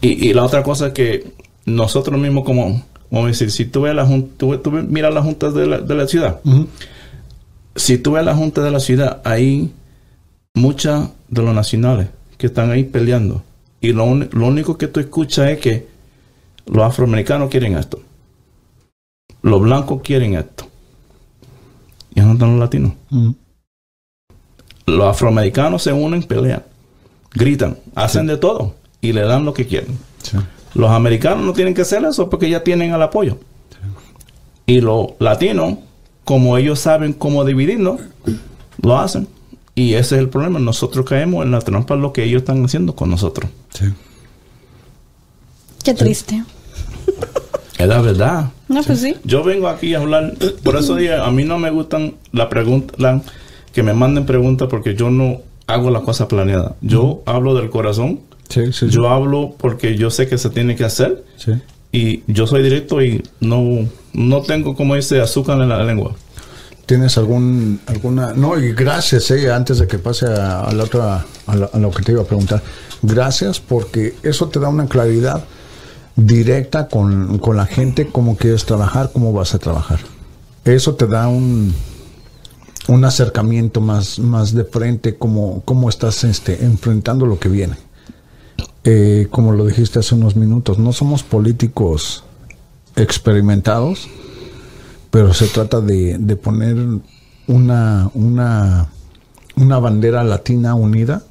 [0.00, 1.32] y, y la otra cosa es que
[1.66, 5.10] nosotros mismos, como, como decir, si tú ves la junta, tú, ves- tú ves- mira
[5.10, 6.40] las juntas de la, de la ciudad,
[7.76, 9.72] si tú ves la junta de la ciudad, hay
[10.54, 13.42] muchas de los nacionales que están ahí peleando.
[13.80, 15.88] Y lo, lo único que tú escuchas es que
[16.66, 18.00] los afroamericanos quieren esto.
[19.42, 20.66] Los blancos quieren esto.
[22.14, 22.92] Y no están los latinos.
[24.86, 26.64] Los afroamericanos se unen, pelean,
[27.32, 29.98] gritan, hacen de todo y le dan lo que quieren.
[30.22, 30.36] Sí.
[30.74, 33.38] Los americanos no tienen que hacer eso porque ya tienen el apoyo.
[34.66, 35.78] Y los latinos,
[36.30, 38.02] como ellos saben cómo dividirnos,
[38.80, 39.26] lo hacen.
[39.74, 40.60] Y ese es el problema.
[40.60, 43.50] Nosotros caemos en la trampa de lo que ellos están haciendo con nosotros.
[43.74, 43.86] Sí.
[45.82, 46.44] Qué triste.
[47.78, 48.50] Es la verdad.
[48.68, 49.16] No, pues sí.
[49.24, 52.94] Yo vengo aquí a hablar, por eso digo, a mí no me gustan la pregunta,
[52.98, 53.22] la-
[53.72, 56.76] que me manden preguntas porque yo no hago la cosa planeada.
[56.80, 58.90] Yo hablo del corazón, Sí, sí, sí.
[58.90, 61.54] yo hablo porque yo sé que se tiene que hacer Sí.
[61.92, 66.14] Y yo soy directo y no, no tengo como ese azúcar en la lengua.
[66.86, 68.32] ¿Tienes algún, alguna...
[68.32, 72.26] No, y gracias, eh, antes de que pase a, a lo que te iba a
[72.26, 72.62] preguntar.
[73.02, 75.44] Gracias porque eso te da una claridad
[76.16, 80.00] directa con, con la gente, cómo quieres trabajar, cómo vas a trabajar.
[80.64, 81.74] Eso te da un,
[82.88, 87.76] un acercamiento más, más de frente, cómo, cómo estás este, enfrentando lo que viene.
[88.84, 92.24] Eh, como lo dijiste hace unos minutos, no somos políticos
[92.96, 94.08] experimentados,
[95.10, 96.76] pero se trata de, de poner
[97.46, 98.88] una, una,
[99.56, 101.22] una bandera latina unida.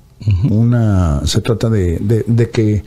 [0.49, 2.83] una, se trata de, de- de que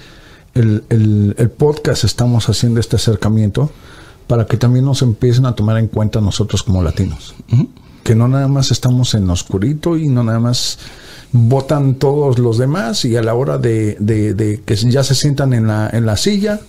[0.55, 3.70] el, el- el podcast estamos haciendo este acercamiento
[4.27, 7.35] para que también nos empiecen a tomar en cuenta nosotros como latinos.
[8.05, 10.79] que no nada más estamos en oscurito y no nada más
[11.33, 15.53] votan todos los demás y a la hora de, de- de que ya se sientan
[15.55, 16.61] en la, en la silla,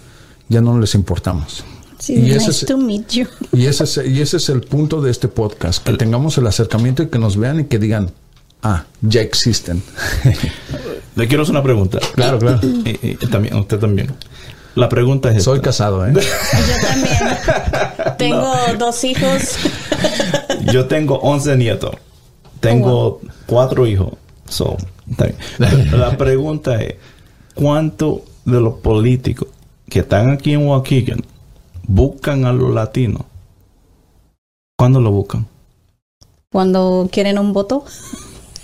[0.49, 1.63] ya no les importamos.
[1.99, 3.25] Sí, y, ese nice es, to meet you.
[3.53, 7.01] y, ese es, y ese es el punto de este podcast, que tengamos el acercamiento
[7.03, 8.11] y que nos vean y que digan,
[8.61, 9.81] ah, ya existen.
[11.15, 11.99] Le quiero hacer una pregunta.
[12.15, 12.59] claro, claro.
[12.63, 14.11] Y- y también, usted también.
[14.75, 15.65] La pregunta es Soy esta.
[15.69, 16.13] casado, ¿eh?
[16.13, 18.17] Yo también.
[18.17, 19.55] Tengo dos hijos.
[20.71, 21.95] Yo tengo 11 nietos.
[22.59, 24.13] Tengo cuatro hijos.
[24.47, 24.77] So,
[25.09, 25.37] está bien.
[25.91, 26.95] La pregunta es,
[27.53, 29.47] ¿cuánto de los políticos
[29.89, 31.21] que están aquí en Waukegan
[31.87, 33.23] buscan a los latinos?
[34.77, 35.47] ¿Cuándo lo buscan?
[36.51, 37.85] Cuando quieren un voto.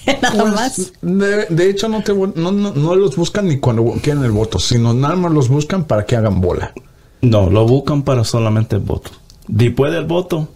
[0.21, 0.91] Nada más.
[1.01, 4.59] De, de hecho, no, te, no, no, no los buscan ni cuando quieren el voto,
[4.59, 6.73] sino nada más los buscan para que hagan bola.
[7.21, 9.11] No, lo buscan para solamente el voto.
[9.47, 10.47] Después del voto,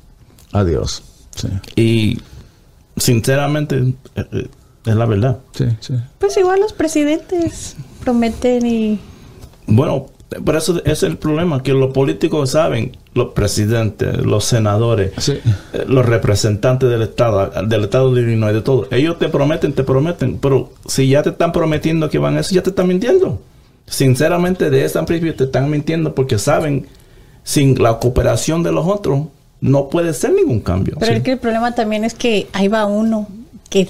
[0.54, 1.02] Adiós.
[1.36, 2.20] Sí, y
[2.96, 3.78] sinceramente,
[4.16, 4.48] eh, eh,
[4.86, 5.38] es la verdad.
[5.54, 5.94] sí, sí.
[6.20, 9.00] Pues igual los presidentes prometen y
[9.68, 10.08] Bueno,
[10.44, 15.34] por eso es el problema, que los políticos saben, los presidentes, los senadores, Sí.
[15.74, 18.88] eh, los representantes del Estado, del Estado de Illinois, de todo.
[18.92, 22.54] Ellos te prometen, te prometen, pero si ya te están prometiendo que van a eso,
[22.56, 23.42] ya te están mintiendo.
[23.86, 26.88] Sinceramente, de ese principio te están mintiendo porque saben,
[27.44, 29.28] sin la cooperación de los otros,
[29.62, 30.96] no puede ser ningún cambio.
[31.00, 33.28] Pero es que el problema también es que ahí va uno
[33.70, 33.88] que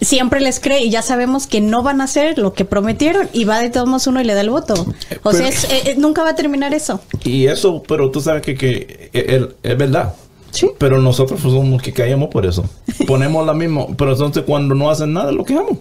[0.00, 3.44] siempre les cree y ya sabemos que no van a hacer lo que prometieron y
[3.44, 4.74] va de todos modos uno y le da el voto.
[5.22, 7.00] O sea, es- eh, eh, nunca va a terminar eso.
[7.24, 10.14] Y eso, pero tú sabes que, que es, es verdad.
[10.50, 10.70] Sí.
[10.78, 12.64] Pero nosotros somos los que caemos por eso.
[13.06, 13.86] Ponemos la misma.
[13.96, 15.78] Pero entonces cuando no hacen nada, lo quejamos.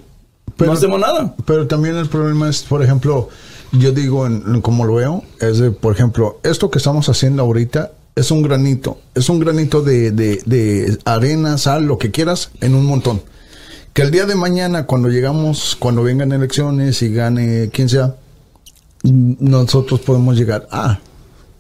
[0.58, 1.36] Pero- no hacemos nada.
[1.46, 3.30] Pero también el problema es, por ejemplo,
[3.72, 7.44] yo digo, en, en como lo veo, es de, por ejemplo, esto que estamos haciendo
[7.44, 12.50] ahorita es un granito, es un granito de, de, de arena, sal, lo que quieras,
[12.62, 13.22] en un montón.
[13.98, 18.14] Que el día de mañana, cuando llegamos, cuando vengan elecciones y gane quien sea,
[19.02, 21.00] nosotros podemos llegar, ah,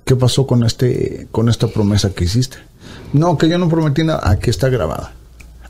[0.06, 2.58] ¿qué pasó con este, con esta promesa que hiciste?
[3.12, 5.14] No, que yo no prometí nada, aquí está grabada.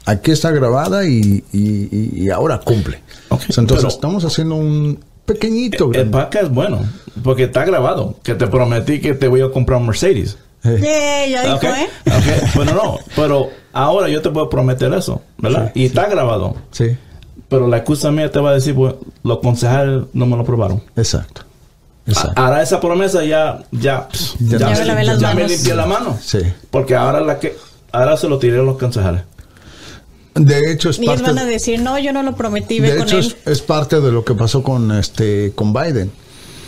[0.06, 3.00] Aquí está grabada y, y- ahora cumple.
[3.32, 5.86] Entonces pero- estamos haciendo un pequeñito.
[5.86, 6.82] El gran- podcast es bueno.
[7.24, 8.20] Porque está grabado.
[8.24, 10.38] Que te prometí que te voy a comprar un Mercedes.
[10.64, 11.88] Eh, ya dijo, ¿eh?
[12.06, 12.56] ok.
[12.56, 12.98] Bueno, no.
[13.16, 15.22] Pero ahora yo te puedo prometer eso.
[15.38, 15.72] ¿Verdad?
[15.76, 16.56] y está grabado.
[16.72, 16.98] sí,
[17.48, 20.84] Pero la excusa mía te va a decir, pues, los concejales no me lo probaron.
[20.96, 21.42] exacto.
[22.06, 22.42] Exacto.
[22.42, 24.08] Ahora esa promesa ya, ya,
[24.40, 26.18] Ya ya, me las ya me limpié la mano.
[26.22, 26.40] Sí.
[26.72, 27.58] Porque ahora la que,
[27.92, 29.24] ahora se lo tiré a los concejales.
[30.34, 32.92] De hecho, es Y ellos parte, van a decir, no, yo no lo prometí, ve
[32.94, 33.26] de con hecho, él.
[33.26, 36.10] es, es parte de lo que pasó con este con Biden.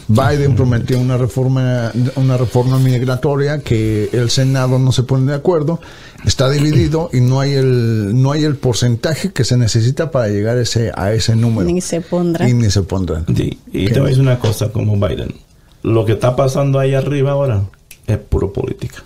[0.10, 5.80] Biden prometió una reforma una reforma migratoria que el Senado no se pone de acuerdo,
[6.26, 10.58] está dividido y no hay el no hay el porcentaje que se necesita para llegar
[10.58, 11.70] a ese a ese número.
[11.70, 12.50] Ni se pondrá.
[12.50, 13.26] Y ni se pondrán.
[13.36, 15.36] Sí, y te voy a decir una cosa como Biden.
[15.84, 17.64] Lo que está pasando ahí arriba ahora
[18.08, 19.04] es puro política.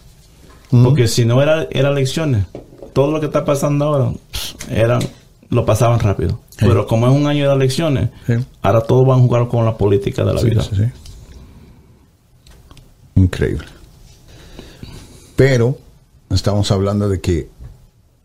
[0.72, 2.46] Porque si no era, era elecciones,
[2.94, 4.14] todo lo que está pasando ahora
[4.72, 5.00] era,
[5.54, 6.40] lo pasaban rápido.
[6.50, 6.66] Sí.
[6.68, 8.34] Pero como es un año de elecciones, Sí.
[8.62, 10.64] ahora todos van a jugar con la política de la Sí, vida.
[10.64, 10.84] sí, sí.
[13.16, 13.66] Increíble.
[15.36, 15.78] Pero
[16.30, 17.50] estamos hablando de que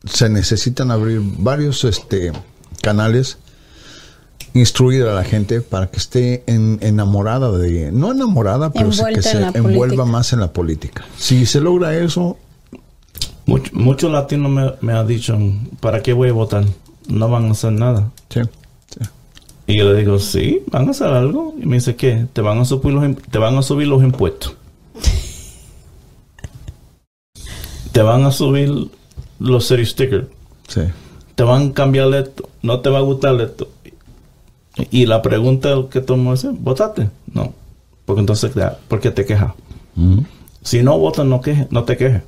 [0.05, 2.33] se necesitan abrir varios este,
[2.83, 3.39] canales,
[4.55, 9.23] instruir a la gente para que esté en- enamorada de, no enamorada, pero sí que
[9.23, 10.05] se en envuelva política.
[10.05, 11.05] más en la política.
[11.19, 12.39] Si se logra eso,
[13.47, 15.37] Much- muchos latinos me, me han dicho,
[15.81, 16.65] ¿para qué voy a votar?
[17.09, 18.11] No van a hacer nada.
[18.29, 18.41] sí,
[18.91, 19.01] sí.
[19.67, 21.55] Y yo le digo, sí, van a hacer algo.
[21.61, 22.27] Y me dice, ¿qué?
[22.33, 24.55] Te van a subir los, te van a subir los impuestos.
[27.93, 28.91] te van a subir
[29.39, 30.27] los city stickers.
[30.69, 30.83] sí.
[31.35, 32.49] Te van a cambiar esto.
[32.63, 33.69] No te va a gustar esto.
[34.91, 37.11] Y la pregunta que todo el mundo dice, ¿votaste?
[37.33, 37.53] No.
[38.05, 38.51] Porque entonces,
[38.89, 39.53] ¿por qué te quejas?
[39.97, 40.25] Ujú.
[40.63, 42.23] Si no votas, no, queje, no te quejes.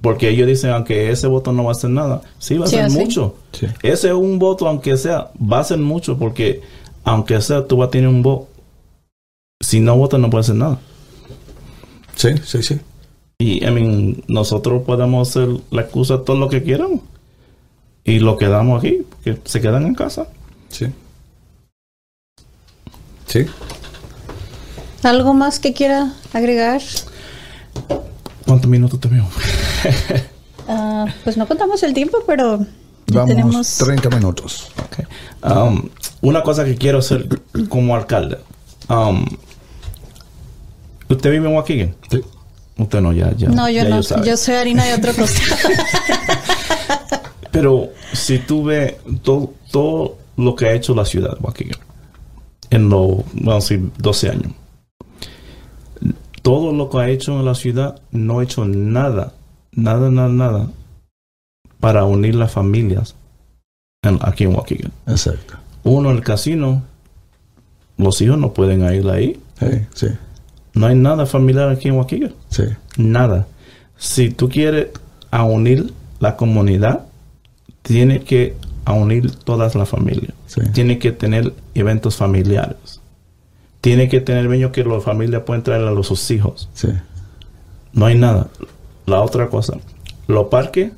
[0.00, 2.76] Porque ellos dicen, aunque ese voto no va a hacer nada, sí va a Sí,
[2.76, 2.98] ser así.
[2.98, 3.36] mucho.
[3.52, 3.66] Sí.
[3.82, 6.60] Ese es un voto, aunque sea, va a ser mucho, porque
[7.04, 8.48] aunque sea, tú vas a tener un voto.
[9.60, 10.78] Si no votas, no puede hacer nada.
[12.14, 12.80] sí, sí, sí.
[13.38, 17.00] Y, I mean, nosotros podemos hacer la excusa todo lo que quieramos.
[18.04, 20.26] Y lo quedamos aquí, porque se quedan en casa.
[20.68, 20.86] Sí.
[23.26, 23.46] Sí.
[25.02, 26.80] ¿Algo más que quiera agregar?
[28.46, 29.32] ¿Cuántos minutos tenemos?
[30.68, 32.66] Ah, pues no contamos el tiempo, pero
[33.12, 33.78] Vamos, tenemos...
[33.78, 34.72] 30 minutos.
[34.78, 35.48] Ok.
[35.48, 35.88] Um,
[36.22, 37.28] una cosa que quiero hacer
[37.68, 38.38] como alcalde.
[38.88, 39.24] Um,
[41.08, 41.94] ¿Usted vive en Waukegan?
[42.10, 42.20] Sí.
[42.78, 43.48] Usted no, ya, ya.
[43.48, 44.24] No, yo ya no.
[44.24, 45.56] Yo soy harina de otro costado.
[47.52, 51.78] Pero si tú ves todo, todo lo que ha hecho la ciudad de Waukegan
[52.70, 54.52] en los, vamos a decir, 12 años,
[56.46, 59.32] todo lo que ha hecho en la ciudad no ha hecho nada,
[59.72, 60.70] nada, nada, nada
[61.80, 63.16] para unir las familias
[64.02, 64.92] en- aquí en Waukegan.
[65.08, 65.54] Exacto.
[65.82, 66.84] Uno, el casino,
[67.96, 69.40] los hijos no pueden ir ahí.
[69.58, 70.06] Sí, sí,
[70.74, 72.32] No hay nada familiar aquí en Waukegan.
[72.48, 72.62] sí.
[72.96, 73.46] Nada.
[73.98, 74.88] Si tú quieres
[75.32, 77.06] a unir la comunidad,
[77.82, 78.54] tiene que
[78.84, 80.32] a unir todas las familias.
[80.46, 80.60] Sí.
[80.72, 82.95] Tiene que tener eventos familiares.
[83.80, 86.68] Tiene que tener niños que las familias pueden traer a los sus hijos.
[86.74, 86.88] sí.
[87.92, 88.48] No hay nada.
[89.06, 89.78] La otra cosa,
[90.26, 90.92] los parques,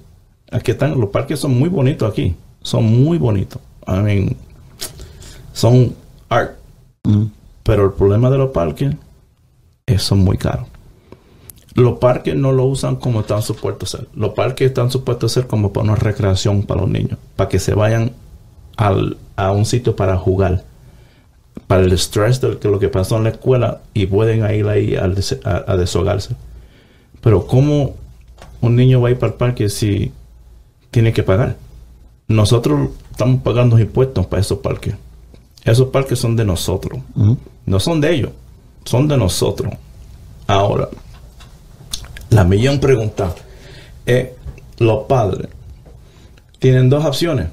[0.51, 2.35] aquí están, los parques son muy bonitos aquí.
[2.62, 3.61] Son muy bonitos.
[3.87, 4.37] I mean,
[5.53, 5.95] son
[6.29, 6.53] art.
[7.62, 8.95] Pero el problema de los parques
[9.87, 10.67] es son muy caros.
[11.75, 14.09] Los parques no lo usan como están supuestos a ser.
[14.14, 17.59] Los parques están supuestos a ser como para una recreación para los niños, para que
[17.61, 18.11] se vayan
[18.77, 20.64] al- a un sitio para jugar,
[21.68, 25.04] para el estrés de lo que pasó en la escuela y pueden ir ahí a,
[25.04, 26.35] a deshogarse.
[27.20, 27.94] Pero ¿cómo
[28.61, 30.11] un niño va a ir para el parque si
[30.90, 31.57] tiene que pagar?
[32.26, 34.94] Nosotros estamos pagando impuestos para esos parques.
[35.64, 37.00] Esos parques son de nosotros.
[37.66, 38.31] No son de ellos,
[38.85, 39.72] son de nosotros.
[40.46, 40.88] Ahora,
[42.31, 43.35] la millón pregunta
[44.07, 44.31] es,
[44.78, 45.48] los padres
[46.59, 47.48] tienen dos opciones.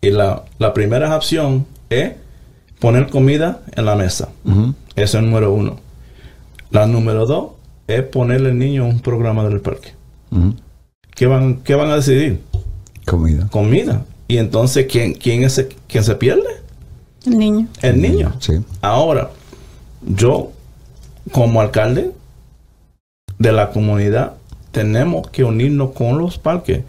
[0.00, 2.12] Y la, la primera opción es
[2.82, 4.28] poner comida en la mesa.
[4.96, 5.76] Ese es el número uno.
[6.70, 7.52] La número dos
[7.86, 9.92] es ponerle al niño un programa del parque.
[11.14, 12.40] ¿Qué van, qué van a decidir?
[13.06, 13.46] Comida.
[13.50, 14.04] Comida.
[14.26, 16.48] Y entonces, ¿quién, quién, es, el- quién se pierde?
[17.24, 17.68] El niño.
[17.82, 18.32] El niño.
[18.40, 18.54] Sí.
[18.80, 19.30] Ahora,
[20.04, 20.50] yo
[21.30, 22.10] como alcalde
[23.38, 24.32] de la comunidad
[24.72, 26.82] tenemos que unirnos con los parques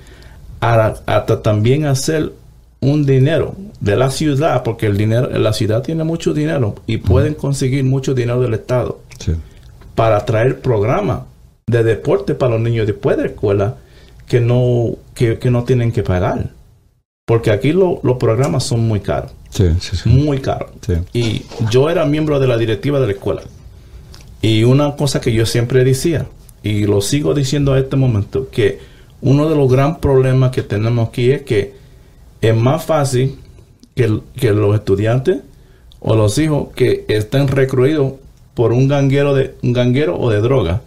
[0.59, 2.33] a- hasta también hacer
[2.83, 7.33] un dinero de la ciudad, porque el dinero, la ciudad tiene mucho dinero y pueden
[7.33, 9.33] conseguir mucho dinero del Estado Sí.
[9.95, 11.21] para traer programas
[11.67, 13.75] de deporte para los niños después de la escuela
[14.27, 16.49] que no, que, que no tienen que pagar.
[17.25, 20.09] Porque aquí lo- los programas son muy caros, Sí, sí, sí.
[20.09, 20.71] muy caros.
[21.13, 23.41] Y yo era miembro de la directiva de la escuela.
[24.41, 26.25] Y una cosa que yo siempre decía,
[26.63, 28.79] y lo sigo diciendo a este momento, que
[29.21, 31.75] uno de los gran problemas que tenemos aquí es que
[32.43, 33.39] es más fácil
[33.95, 35.39] que, que los estudiantes
[36.01, 38.13] o los hijos que estén recluidos
[38.53, 40.81] por un ganguero de un ganguero o de droga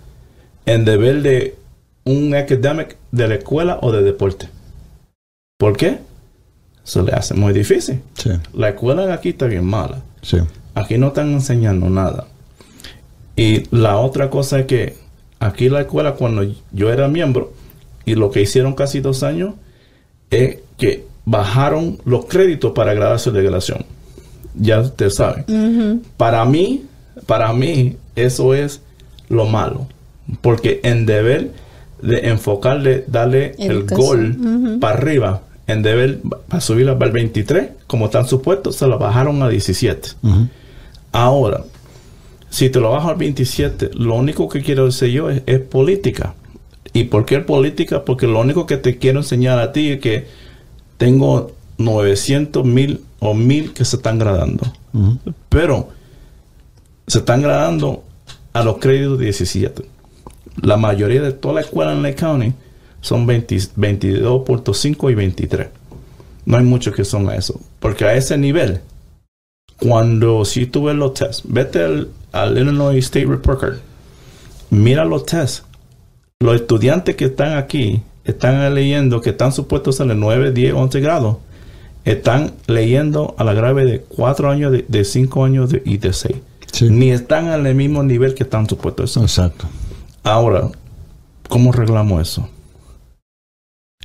[0.66, 1.57] en deber de
[2.05, 4.49] un academic de la escuela o de deporte.
[5.59, 5.99] ¿Por qué?
[6.85, 8.03] Se le hace muy difícil.
[8.14, 8.31] Sí.
[8.53, 10.03] La escuela aquí está bien mala.
[10.21, 10.37] Sí.
[10.75, 12.27] Aquí no están enseñando nada.
[13.35, 14.97] Y la otra cosa es que
[15.40, 16.42] aquí la escuela, cuando
[16.73, 17.55] yo era miembro,
[18.05, 19.55] y lo que hicieron casi dos años,
[20.31, 23.85] es que bajaron los créditos para graduarse de graduación.
[24.55, 25.45] Ya usted sabe.
[26.17, 26.85] Para mí,
[27.27, 28.81] para mí, eso es
[29.29, 29.87] lo malo.
[30.41, 31.51] Porque en deber
[32.01, 38.07] de enfocarle, darle el gol para arriba, en deber para subirla para el 23, como
[38.07, 40.11] están supuestos, se lo bajaron a 17.
[40.23, 40.49] Ujú.
[41.12, 41.65] Ahora,
[42.51, 46.35] si te lo bajo al 27, lo único que quiero decir yo es, es política.
[46.93, 48.05] ¿Y por qué política?
[48.05, 50.46] Porque lo único que te quiero enseñar a ti es que
[50.97, 54.65] tengo 900 mil o mil que se están gradando.
[55.49, 55.91] Pero
[57.07, 58.05] se están gradando
[58.53, 59.85] a los créditos 17.
[60.63, 62.55] La mayoría de toda la escuela en Lake County
[63.01, 65.69] son 20 22.5 y 23.
[66.47, 67.61] No hay muchos que son a eso.
[67.81, 68.81] Porque a ese nivel,
[69.79, 73.77] cuando si tú ves los tests, vete al, al Illinois State Report Card,
[74.71, 75.65] mira los tests.
[76.41, 81.01] Los estudiantes que están aquí están leyendo, que están supuestos a los 9, 10, 11
[81.01, 81.37] grados,
[82.05, 86.37] están leyendo a la grave de 4 años, de 5 años de- y de 6.
[86.73, 86.89] Sí.
[86.91, 89.17] Ni están al mismo nivel que están supuestos.
[89.17, 89.67] Exacto.
[90.23, 90.69] Ahora,
[91.49, 92.49] ¿cómo arreglamos eso?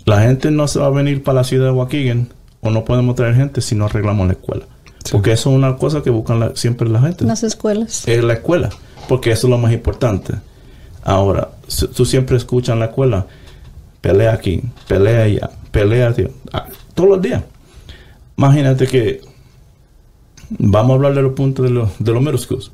[0.05, 2.29] La gente no se va a venir para la ciudad de Waukegan
[2.61, 4.65] o no podemos traer gente si no arreglamos la escuela.
[5.03, 5.11] Sí.
[5.11, 7.25] Porque eso es una cosa que buscan la- siempre la gente.
[7.25, 8.07] Las escuelas.
[8.07, 8.69] Es la escuela.
[9.07, 10.33] Porque eso es lo más importante.
[11.03, 11.49] Ahora,
[11.95, 13.25] tú siempre escuchas en la escuela,
[14.01, 17.43] pelea aquí, pelea allá, pelea allá, ah, todos los días.
[18.37, 19.21] Imagínate que
[20.49, 22.71] vamos a hablar de los puntos de los, de los middle schools.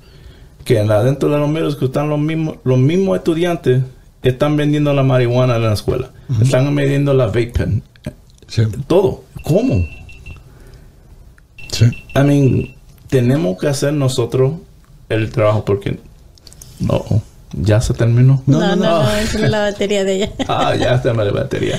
[0.63, 3.83] Que en- adentro de los middle schools están los mismos, los mismos estudiantes
[4.23, 6.11] están vendiendo la marihuana en la escuela.
[6.41, 7.83] Están vendiendo la vape pen.
[8.47, 8.63] Sí.
[8.87, 9.23] Todo.
[9.43, 9.85] ¿Cómo?
[11.71, 11.85] Sí.
[12.15, 12.75] I mean,
[13.09, 14.53] tenemos que hacer nosotros
[15.09, 15.99] el trabajo porque
[16.79, 17.03] no,
[17.53, 18.41] ya se terminó.
[18.45, 19.11] No, No, no, no, no.
[19.17, 20.31] es la batería de ella.
[20.47, 21.77] Ah, ya está la batería.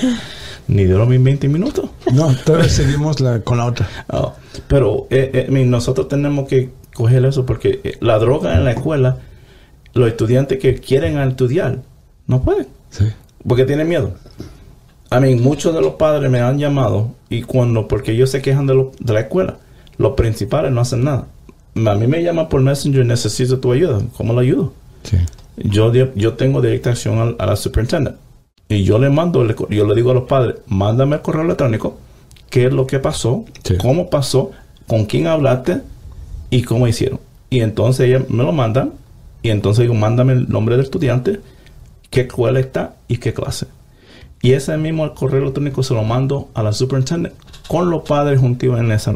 [0.67, 1.89] ni duró mis 20 minutos.
[2.13, 3.87] No, todavía seguimos la, con la otra.
[4.11, 4.33] Oh,
[4.67, 9.17] pero eh, eh, nosotros tenemos que coger eso porque eh, la droga en la escuela,
[9.93, 11.79] los estudiantes que quieren estudiar,
[12.27, 12.67] no pueden.
[12.91, 13.05] Sí.
[13.47, 14.13] Porque tienen miedo.
[15.11, 18.67] A mí, muchos de los padres me han llamado y cuando, porque ellos se quejan
[18.67, 19.57] de, lo- de la escuela,
[19.97, 21.25] los principales no hacen nada.
[21.75, 24.01] A mí me llaman por Messenger, necesito tu ayuda.
[24.17, 24.73] ¿Cómo lo ayudo?
[25.03, 25.17] Sí.
[25.63, 28.17] Yo, yo tengo directa acción a, la superintendent.
[28.67, 31.97] Y yo le mando, yo le digo a los padres, mándame el correo electrónico,
[32.49, 33.77] qué es lo que pasó, Sí.
[33.77, 34.51] cómo pasó,
[34.87, 35.81] con quién hablaste
[36.49, 37.19] y cómo hicieron.
[37.49, 38.93] Y entonces ella me lo mandan
[39.41, 41.39] y entonces digo, mándame el nombre del estudiante,
[42.11, 43.67] qué escuela está y qué clase.
[44.41, 47.35] Y ese mismo correo electrónico se lo mando a la superintendent
[47.67, 49.13] con los padres juntos en esa.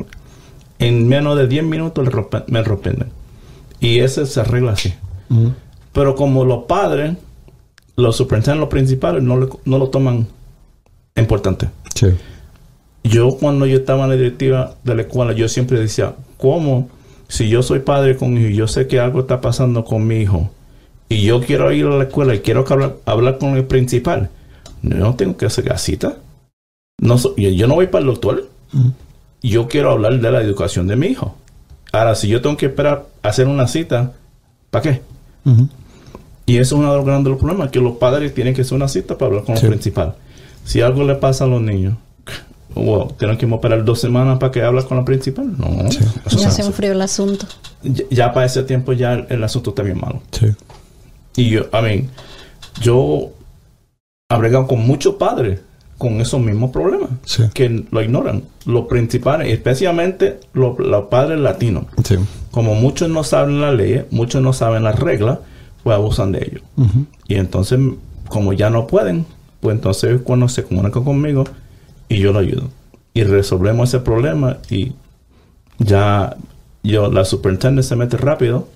[0.80, 2.08] En menos de 10 minutos
[2.48, 3.06] me rompen.
[3.80, 4.94] Y ese se arregla así.
[5.94, 7.16] Pero como los padres,
[7.96, 10.28] los superintendentes, los principales, no, le- no lo toman
[11.16, 11.70] importante.
[11.96, 12.08] Sí.
[13.04, 16.90] Yo cuando yo estaba en la directiva de la escuela, yo siempre decía, ¿cómo?
[17.28, 20.18] Si yo soy padre con hijo y yo sé que algo está pasando con mi
[20.18, 20.50] hijo
[21.10, 24.30] y yo quiero ir a la escuela y quiero hablar, hablar con el principal,
[24.82, 26.18] yo no tengo que hacer cita.
[27.00, 28.50] No, yo, no voy para el doctor.
[28.74, 28.94] Ujú.
[29.42, 31.36] Yo quiero hablar de la educación de mi hijo.
[31.92, 34.14] Ahora, si yo tengo que esperar a hacer una cita,
[34.70, 35.02] ¿para qué?
[36.46, 38.88] Y eso es uno de los grandes problemas, que los padres tienen que hacer una
[38.88, 39.66] cita para hablar con Sí.
[39.66, 40.16] el principal.
[40.66, 41.96] Si algo le pasa a los niños,
[42.76, 45.54] wow, tienen que esperar dos semanas para que hable con la principal.
[45.58, 46.00] No, Sí.
[46.38, 47.46] Ya no- se enfrió el asunto.
[47.84, 50.22] ya, ya para ese tiempo ya el, el asunto está bien malo.
[50.32, 50.48] Sí.
[51.36, 52.10] Y yo, I mean,
[52.82, 53.30] yo
[54.30, 55.60] he con muchos padres
[55.98, 57.44] con esos mismos problemas, Sí.
[57.54, 58.44] que lo ignoran.
[58.66, 61.86] Los principales, especialmente los, los padres latinos.
[62.04, 62.16] Sí.
[62.52, 65.40] Como muchos no saben la ley, muchos no saben las reglas,
[65.84, 66.64] pues abusan de ellos.
[67.28, 67.80] Y entonces,
[68.30, 69.26] como ya no pueden,
[69.60, 71.44] pues entonces cuando se comunican conmigo
[72.10, 72.70] y yo lo ayudo.
[73.14, 74.94] Y resolvemos ese problema y
[75.80, 76.36] ya
[76.84, 78.68] yo, la superintendente se mete rápido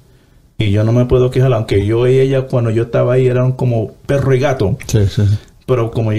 [0.57, 3.51] y yo no me puedo quejar, aunque yo y ella cuando yo estaba ahí eran
[3.51, 5.37] como perro y gato, Sí, sí, sí.
[5.65, 6.11] pero como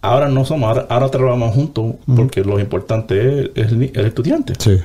[0.00, 4.54] ahora no somos, ahora, ahora trabajamos juntos porque lo importante es, es el, estudiante.
[4.58, 4.78] Sí.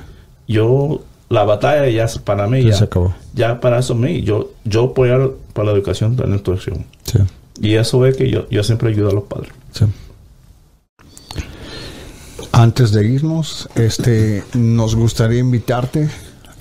[0.46, 1.00] Yo,
[1.30, 3.14] la batalla ya es para mí, Ya ya, se acabó.
[3.34, 6.86] ya para eso mí, yo, yo apoyar para la educación de la instrucción.
[7.04, 7.18] Sí.
[7.60, 9.50] Y eso es que yo, yo siempre ayudo a los padres.
[9.72, 9.84] Sí.
[12.52, 16.08] Antes de irnos, este, nos gustaría invitarte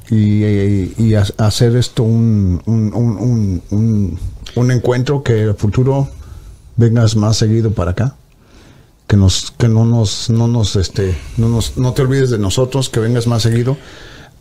[0.09, 4.19] y, y- y ha- hacer esto un, un, un, un, un-
[4.55, 6.09] un encuentro que en el futuro
[6.75, 8.15] vengas más seguido para acá.
[9.07, 12.89] Que nos, que no nos, no nos, este, no nos, no te olvides de nosotros,
[12.89, 13.77] que vengas más seguido.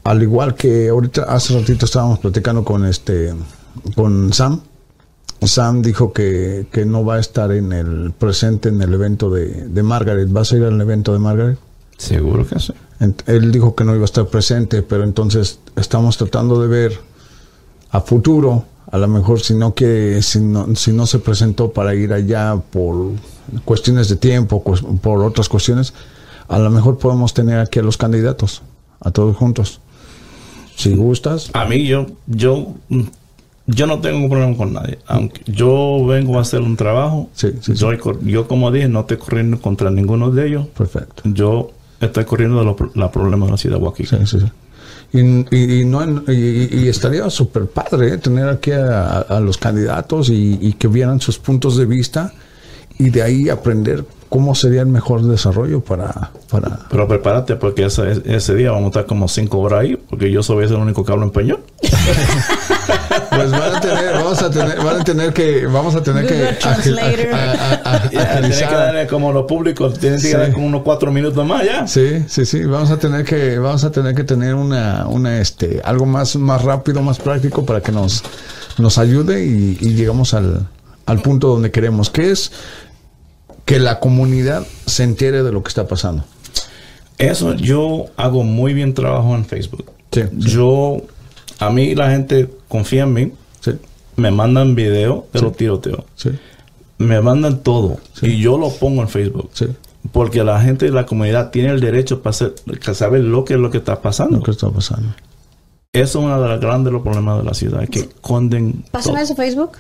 [0.07, 3.35] Al igual que ahorita, hace ratito estábamos platicando con este,
[3.97, 4.61] con Sam.
[5.43, 9.67] Sam dijo que, que no va a estar en el presente en el evento de,
[9.67, 10.29] de Margaret.
[10.31, 11.59] ¿Vas a ir al evento de Margaret?
[11.99, 12.73] Seguro que sí.
[13.27, 17.01] Él dijo que no iba a estar presente, pero entonces estamos tratando de ver
[17.91, 21.97] a futuro, a lo mejor si no que si no, si no se presentó para
[21.97, 23.11] ir allá por
[23.65, 25.95] cuestiones de tiempo, por otras cuestiones,
[26.47, 28.63] a lo mejor podemos tener aquí a los candidatos,
[29.01, 29.81] a todos juntos.
[30.77, 33.03] Si gustas, A mí yo, yo, mm,
[33.67, 34.99] yo no tengo un problema con nadie.
[35.07, 39.61] Aunque yo vengo a hacer un trabajo, Sí, sí, yo, como dije, no estoy corriendo
[39.61, 40.67] contra ninguno de ellos.
[40.69, 41.23] perfecto.
[41.25, 41.71] Yo
[42.01, 44.07] estoy corriendo de los pro- los problemas de la ciudad de Joaquín.
[44.07, 44.47] Sí, sí, sí.
[45.13, 48.19] Y, y- y no, y, y estaría súper padre ¿eh?
[48.19, 52.33] tener aquí a, a los candidatos y, y que vieran sus puntos de vista
[52.99, 56.31] y de ahí aprender cómo sería el mejor desarrollo para...
[56.51, 60.31] para Pero prepárate porque ese, ese día vamos a estar como cinco horas ahí, porque
[60.31, 61.61] yo soy el único que hablo español.
[63.31, 66.35] pues van a tener, vamos a tener, van a tener que, vamos a tener que
[66.35, 67.35] Google agil- Translator.
[67.35, 70.33] a- a- a- Ya, tienen que darle como los públicos, tienen que Sí.
[70.37, 71.87] dar como unos cuatro minutos más ya.
[71.87, 75.81] Sí, sí, sí, vamos a tener que, vamos a tener que tener una, una, este,
[75.85, 78.23] algo más, más rápido, más práctico para que nos,
[78.79, 80.67] nos ayude y, y llegamos al,
[81.07, 82.53] al punto donde queremos, que es
[83.67, 86.25] que la comunidad se entere de lo que está pasando.
[87.19, 89.91] Eso yo hago muy bien trabajo en Facebook.
[90.13, 90.49] Sí, sí.
[90.51, 90.99] Yo,
[91.59, 93.73] a mí la gente confía en mí, Sí,
[94.17, 95.45] me mandan videos de Sí.
[95.45, 96.31] los tiroteos, sí,
[96.99, 98.27] me mandan todo Sí.
[98.29, 99.51] y yo lo pongo en Facebook.
[99.53, 99.67] sí,
[100.13, 102.33] Porque la gente de la comunidad tiene el derecho para
[102.95, 104.37] saber lo que es lo que está pasando.
[104.39, 105.09] lo que está pasando.
[105.93, 109.35] Eso es uno de los grandes los problemas de la ciudad, que esconden Pásame todo.
[109.35, 109.73] Facebook.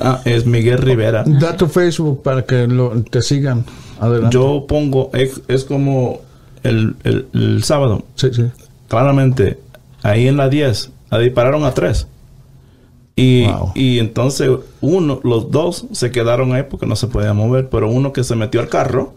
[0.00, 1.24] Ah, es Miguel Rivera.
[1.26, 3.64] Da tu Facebook para que lo, te sigan.
[3.98, 4.34] Adelante.
[4.34, 6.20] Yo pongo, es, es como
[6.62, 8.44] el, el- el sábado, Sí, sí.
[8.88, 9.58] claramente,
[10.02, 12.06] ahí en la 10, ahí dispararon a tres.
[13.16, 13.72] Y, Wow.
[13.74, 14.48] y entonces
[14.80, 18.36] uno, los dos se quedaron ahí porque no se podían mover, pero uno que se
[18.36, 19.14] metió al carro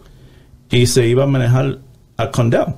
[0.70, 1.78] y se iba a manejar
[2.18, 2.74] a Condell.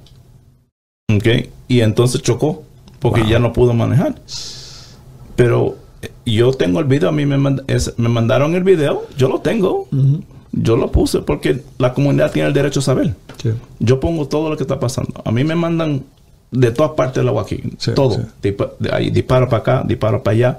[1.13, 1.49] ¿Ok?
[1.69, 2.63] Y entonces chocó
[3.01, 4.15] porque ya no pudo manejar.
[5.35, 5.77] Pero
[6.25, 9.41] yo tengo el video, a mí me, mand- es- me mandaron el video, yo lo
[9.41, 9.89] tengo.
[10.53, 13.15] Yo lo puse porque la comunidad tiene el derecho a saber.
[13.43, 13.51] Sí.
[13.79, 15.21] Yo pongo todo lo que está pasando.
[15.25, 16.05] A mí me mandan
[16.51, 17.61] de todas partes del agua aquí.
[17.79, 18.15] Sí, todo.
[18.15, 18.21] sí.
[18.43, 20.59] Dispa- de ahí, disparo para acá, disparo para allá.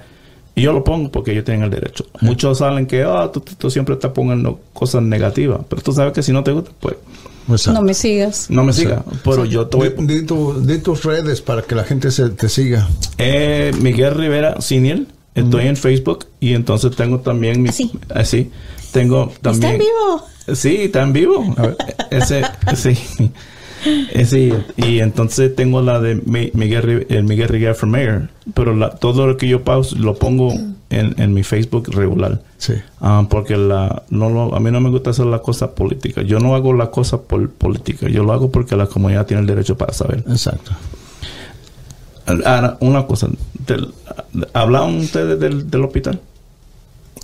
[0.53, 2.05] Y yo lo pongo porque ellos tienen el derecho.
[2.21, 5.61] Muchos salen que, ah, tú, tú- tú siempre estás poniendo cosas negativas.
[5.69, 6.95] Pero tú sabes que si no te gusta, pues
[7.49, 7.79] Exacto.
[7.79, 8.49] No me sigas.
[8.49, 9.01] no me sigas.
[9.23, 12.29] Pero yo te voy Di, di tu- di tus redes para que la gente se,
[12.31, 12.87] te siga.
[13.17, 14.99] Eh, Miguel Rivera Senior.
[15.38, 17.69] Estoy en Facebook y entonces tengo también mi.
[17.69, 17.91] Así.
[18.13, 18.51] Así.
[18.91, 19.73] Tengo también.
[19.73, 20.23] Está en vivo.
[20.55, 21.53] Sí, está en vivo.
[21.57, 21.77] A ver.
[22.11, 22.41] Ese,
[22.75, 22.97] sí.
[24.25, 28.89] Sí, y entonces tengo la de Mi- Miguel, el Miguel Rivera for Mayor, pero la-
[28.89, 30.51] todo lo que yo pauso lo pongo
[30.89, 32.41] en, en mi Facebook regular.
[32.57, 32.73] Sí.
[32.99, 36.23] Ah, porque la, no lo- a mí no me gusta hacer la cosa política.
[36.23, 38.09] Yo no hago la cosa por política.
[38.09, 40.23] Yo lo hago porque la comunidad tiene el derecho para saber.
[40.27, 40.71] Exacto.
[42.28, 43.28] Ahora, una cosa.
[43.65, 43.93] del-
[44.53, 46.19] ¿Hablaron ustedes del, del hospital?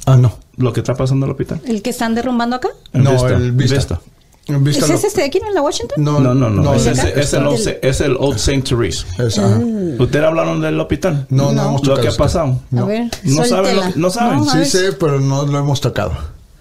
[0.05, 0.37] Ah, no.
[0.57, 1.61] Lo que está pasando en el hospital.
[1.65, 2.69] ¿El que están derrumbando acá?
[2.93, 3.27] No, Vista.
[3.35, 3.75] el Vista.
[3.75, 4.01] Vista.
[4.47, 6.03] En Vista ¿Es lo- ese este de aquí en la Washington?
[6.03, 6.73] No, no, no.
[6.73, 7.09] ¿Es ese acá?
[7.11, 8.61] es, es el old, es el Old St.
[8.61, 9.05] Therese.
[9.19, 9.59] es- ajá.
[9.99, 11.25] ¿Ustedes hablaron del hospital?
[11.29, 11.69] No, no, No.
[11.69, 12.59] hemos Lo que ha pasado.
[12.71, 12.83] No.
[12.83, 14.43] A ver, No saben lo no saben.
[14.45, 16.11] Sí sé, pero no lo hemos tocado.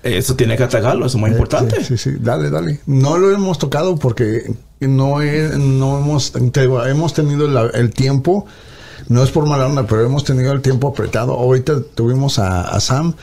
[0.04, 1.76] Eso tiene que atacarlo, eso es muy importante.
[1.84, 2.80] Sí, sí, sí, dale, dale.
[2.86, 4.52] No lo hemos tocado porque
[4.88, 8.46] no, he- no hemos, te hemos tenido la- el tiempo,
[9.08, 11.32] no es por mala onda, pero hemos tenido el tiempo apretado.
[11.34, 13.14] Ahorita tuvimos a, a Sam,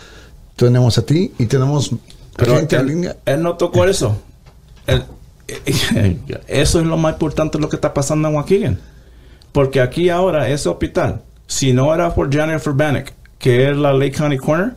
[0.56, 1.92] tenemos a ti y tenemos
[2.36, 3.16] Pero gente en él, línea.
[3.26, 4.18] él no tocó eso.
[4.88, 5.04] Él-
[6.48, 8.80] eso es lo más importante lo que está pasando en Waukegan.
[9.52, 13.08] Porque aquí ahora, ese hospital, si no era por Jennifer Bannock,
[13.40, 14.74] que es la Lake County Corner,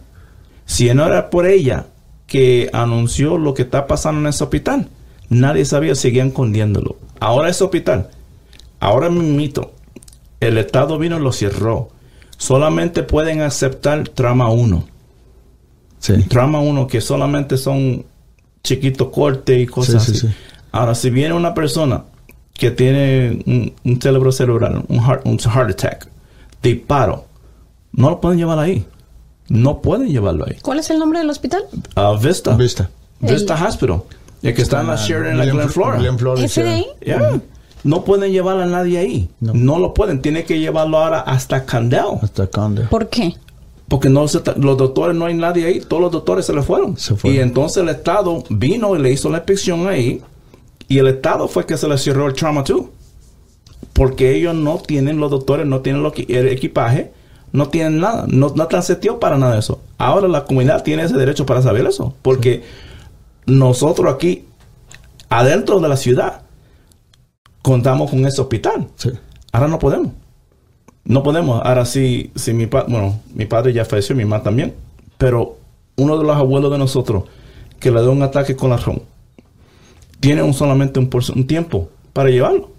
[0.64, 1.86] si no era por ella
[2.26, 4.88] que anunció lo que está pasando en ese hospital,
[5.32, 6.96] nadie sabía, seguían escondiéndolo.
[7.20, 8.08] Ahora ese hospital,
[8.80, 9.72] ahora mismito,
[10.40, 11.88] el Estado vino y lo cerró.
[12.36, 14.84] Solamente pueden aceptar trama 1
[15.98, 16.14] Sí.
[16.24, 18.04] trama uno que solamente son
[18.64, 20.26] chiquitos cortes y cosas Sí, sí, así.
[20.28, 20.34] sí.
[20.72, 22.04] Ahora, si viene una persona
[22.54, 26.08] que tiene un, un cerebro cerebral, un heart, un heart attack,
[26.60, 27.26] disparo,
[27.92, 28.84] no lo pueden llevar ahí.
[29.48, 30.56] No pueden llevarlo ahí.
[30.62, 31.62] ¿Cuál es el nombre del hospital?
[31.94, 32.56] A Vista.
[32.56, 32.90] Vista.
[33.20, 34.02] Vista Hospital.
[34.42, 35.96] El que está en la Sheridan, en la William- Glen Flora.
[35.98, 36.74] William Flores, ¿Ese de sí.
[36.74, 36.86] ahí?
[37.06, 37.40] Yeah.
[37.84, 39.28] No pueden llevar a nadie ahí.
[39.40, 39.52] No.
[39.54, 39.78] No.
[39.78, 40.20] lo pueden.
[40.22, 42.02] Tienen que llevarlo ahora hasta Candel.
[42.22, 42.82] Hasta Conde.
[42.84, 43.34] ¿Por qué?
[43.88, 46.96] Porque no se los doctores no hay nadie ahí, todos los doctores se le fueron.
[46.96, 47.36] Se fueron.
[47.38, 50.22] Y entonces el Estado vino y le hizo la inspección ahí.
[50.88, 52.82] Y el Estado fue que se le cerró el trauma 2.
[53.92, 57.12] Porque ellos no tienen, los doctores no tienen lo que- el equipaje,
[57.52, 59.80] no tienen nada, no, no están setidos para nada de eso.
[59.98, 62.14] Ahora la comunidad tiene ese derecho para saber eso.
[62.22, 62.62] Porque
[63.46, 64.46] nosotros aquí,
[65.28, 66.42] adentro de la ciudad,
[67.62, 68.88] contamos con ese hospital.
[68.96, 69.10] Sí.
[69.52, 70.12] Ahora no podemos.
[71.04, 71.60] No podemos.
[71.64, 74.74] Ahora sí, si mi padre, bueno, mi padre ya falleció, mi mamá también.
[75.18, 75.56] Pero
[75.96, 77.24] uno de los abuelos de nosotros
[77.80, 79.02] que le dio un ataque con la ron,
[80.20, 82.70] tiene un, solamente un, un tiempo para llevarlo.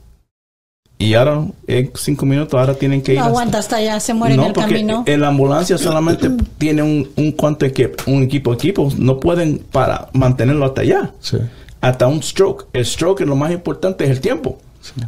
[1.04, 3.18] Y ahora, en cinco minutos, ahora tienen que ir.
[3.18, 5.04] No hasta- aguanta hasta allá, se muere en no, el porque camino.
[5.06, 10.08] en la ambulancia solamente tiene un, un cuanto equipo, un equipo, equipos, no pueden para
[10.14, 11.38] mantenerlo hasta allá Sí.
[11.82, 12.68] hasta un stroke.
[12.74, 14.60] El stroke es lo más importante es el tiempo.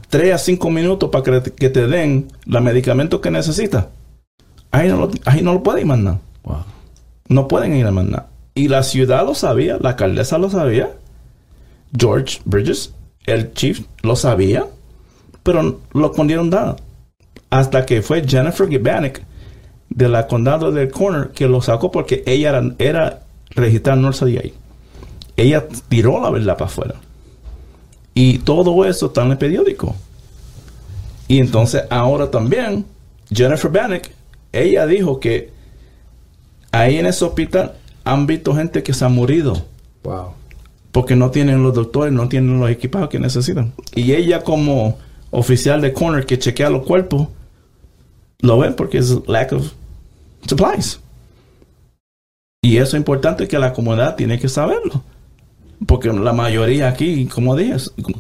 [0.10, 3.86] Tres a cinco minutos para que, te- que te den los medicamentos que necesitas.
[4.72, 6.18] Ahí no lo, ahí no lo pueden mandar.
[6.44, 6.58] Wow.
[7.30, 8.28] No pueden ir a mandar.
[8.54, 10.92] Y la ciudad lo sabía, la alcaldesa lo sabía.
[11.98, 12.94] George Bridges,
[13.26, 14.66] el chief, lo sabía.
[15.46, 16.76] Pero lo escondieron nada.
[17.52, 19.24] Hasta que fue Jennifer Gibanek
[19.90, 23.22] de la condado del Corner que lo sacó porque ella era, era
[23.52, 24.54] registrada no salía ahí.
[25.38, 26.96] Ella tiró la verdad para afuera.
[28.16, 29.96] Y todo eso está en el periódico.
[31.28, 32.86] Y entonces ahora también
[33.32, 34.08] Jennifer Bannock,
[34.52, 35.52] ella dijo que
[36.72, 37.74] ahí en ese hospital
[38.04, 39.64] han visto gente que se ha morido
[40.04, 40.30] Wow.
[40.92, 43.74] porque no tienen los doctores, no tienen los equipados que necesitan.
[43.96, 44.98] Y ella como
[45.32, 47.28] oficial de corner que chequea los cuerpos,
[48.40, 49.72] lo ven porque es lack of
[50.48, 51.00] supplies.
[52.62, 55.04] Y eso es importante que la comunidad tiene que saberlo.
[55.86, 57.76] Porque la mayoría aquí, como dije,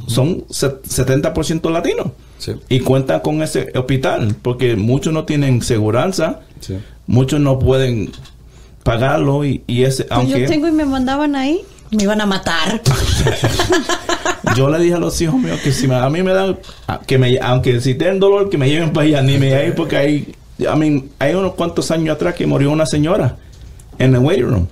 [0.07, 2.07] son se- 70% latinos.
[2.37, 2.51] Sí.
[2.69, 6.77] Y cuentan con ese hospital, porque muchos no tienen seguranza, Sí.
[7.07, 8.11] muchos no pueden
[8.83, 11.61] pagarlo y, y ese, Pues aunque yo tengo y me mandaban ahí,
[11.95, 12.81] me iban a matar.
[14.55, 16.57] yo le dije a los hijos míos que si me- a mí me dan,
[17.07, 19.97] que me, aunque si tienen dolor, que me lleven para allá, ni me ahí porque
[19.97, 23.37] hay, I mean, hay unos cuantos años atrás que murió una señora
[23.97, 24.67] en el waiting room,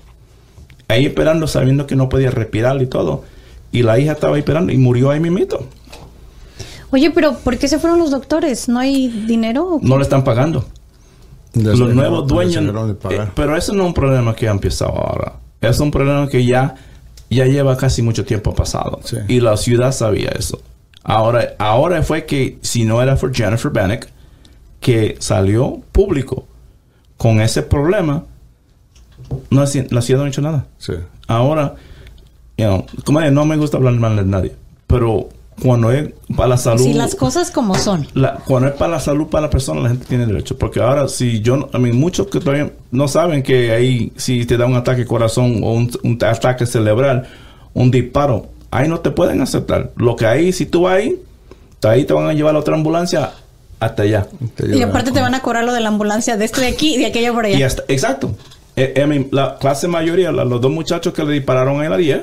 [0.88, 3.24] ahí esperando, sabiendo que no podía respirar y todo.
[3.72, 5.68] y la hija estaba esperando y murió ahí mismito.
[6.92, 8.70] Oye, pero ¿por qué se fueron los doctores?
[8.70, 9.80] ¿No hay dinero?
[9.82, 10.64] No le están pagando.
[11.56, 12.64] Los nuevos dueños.
[13.10, 15.34] eh, pero eso no es un problema que ha empezado ahora.
[15.62, 16.76] Es un problema que ya,
[17.34, 19.00] ya lleva casi mucho tiempo pasado.
[19.04, 19.18] Sí.
[19.28, 20.62] Y la ciudad sabía eso.
[21.04, 24.08] Ahora, ahora fue que, si no era por Jennifer Bannock,
[24.80, 26.48] que salió público
[27.18, 28.26] con ese problema,
[29.50, 30.66] no, la ciudad no ha hecho nada.
[30.78, 30.94] Sí.
[31.28, 31.76] Ahora,
[32.58, 34.56] you know, como no me gusta hablar mal de nadie,
[34.88, 35.30] pero
[35.62, 38.08] cuando es para la salud Sí, las cosas como son.
[38.14, 40.58] la- cuando es para la salud para la persona, la gente tiene derecho.
[40.58, 44.46] Porque ahora, si yo, no- a mí, muchos que todavía no saben que ahí, si
[44.46, 47.28] te da un ataque corazón o un, un ataque cerebral,
[47.74, 49.92] un disparo, ahí no te pueden aceptar.
[49.96, 51.20] Lo que ahí, si tú vas ahí,
[51.84, 53.32] ahí te van a llevar a la otra ambulancia
[53.80, 54.28] hasta allá.
[54.74, 56.98] Y aparte te van a cobrar lo de la ambulancia de este de aquí y
[57.00, 57.58] de aquella por allá.
[57.58, 58.36] Y hasta, exacto.
[58.76, 62.22] Eh, eh, la clase mayoría, la- los dos muchachos que le dispararon en la 10,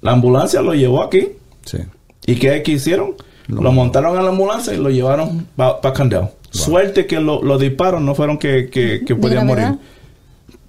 [0.00, 1.28] la ambulancia lo llevó aquí.
[1.64, 1.78] Sí.
[2.26, 3.14] ¿Y qué, qué hicieron?
[3.48, 6.28] Lo, montaron a la ambulancia y lo llevaron para Candel.
[6.50, 9.78] Suerte que lo- disparos no fueron que, que, podían morir.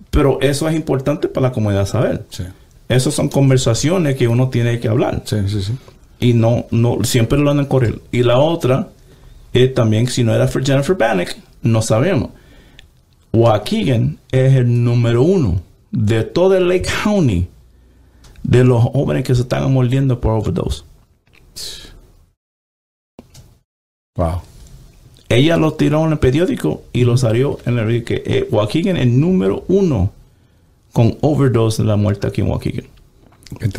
[0.09, 2.25] Pero eso es importante para la comunidad saber.
[2.29, 2.43] Sí.
[2.89, 5.21] Esas son conversaciones que uno tiene que hablar.
[5.25, 5.73] Sí, sí, sí.
[6.19, 7.99] Y no, no, siempre lo andan correr.
[8.11, 8.89] Y la otra
[9.53, 11.29] es también, si no era for Jennifer Bannock,
[11.61, 12.31] no sabemos.
[13.33, 17.47] Waukegan es el número uno de todo el Lake County
[18.43, 20.83] de los jóvenes que se están mordiendo por overdose.
[24.15, 24.41] Wow.
[25.29, 29.03] Ella lo tiró en el periódico y lo salió en el que eh, Waukegan es
[29.03, 30.11] el número uno
[30.91, 32.85] con overdose de la muerte aquí en Waukegan.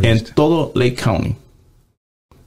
[0.03, 1.35] En todo Lake County.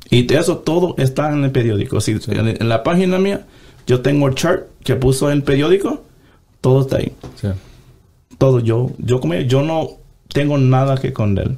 [0.09, 1.99] Y eso todo está en el periódico.
[2.01, 3.45] Si, en, en la página mía,
[3.87, 6.03] yo tengo el chart que puso en el periódico.
[6.61, 7.11] Todo está ahí.
[7.39, 7.47] Sí.
[8.37, 8.59] Todo.
[8.59, 9.89] Yo, yo como yo no
[10.29, 11.57] tengo nada que esconder.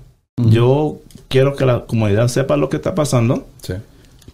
[0.49, 0.99] Yo
[1.30, 3.73] quiero que la comunidad sepa lo que está pasando Sí.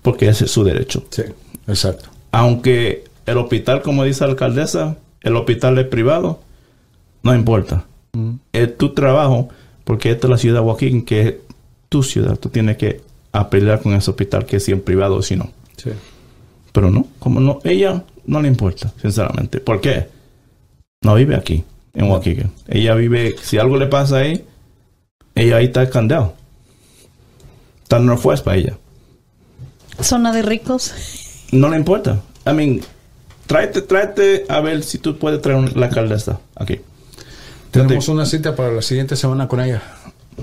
[0.01, 1.03] porque ese es su derecho.
[1.11, 1.23] Sí.
[1.67, 2.09] Exacto.
[2.31, 6.41] aunque el hospital, como dice la alcaldesa, el hospital es privado,
[7.21, 7.85] no importa.
[8.51, 9.49] Es tu trabajo,
[9.83, 11.35] porque esta es la ciudad de Joaquín, que es
[11.89, 12.37] tu ciudad.
[12.37, 13.01] Tú tienes que
[13.31, 15.49] a pelear con ese hospital, que si en privado o si no.
[15.77, 15.89] Sí.
[16.71, 19.59] Pero no, como no, ella no le importa, sinceramente.
[19.59, 20.09] ¿Por qué?
[21.01, 22.51] No vive aquí, en Joaquín.
[22.67, 24.45] Ella vive, si algo le pasa ahí,
[25.33, 26.35] ella ahí está escandado.
[27.83, 28.77] Está no fue para ella.
[30.01, 30.93] Zona de ricos.
[31.53, 32.21] No le importa.
[32.45, 32.81] I mean,
[33.47, 36.81] tráete, tráete a ver si tú puedes traer un- la alcaldesa aquí.
[37.71, 39.81] Tenemos una cita para la siguiente semana con ella.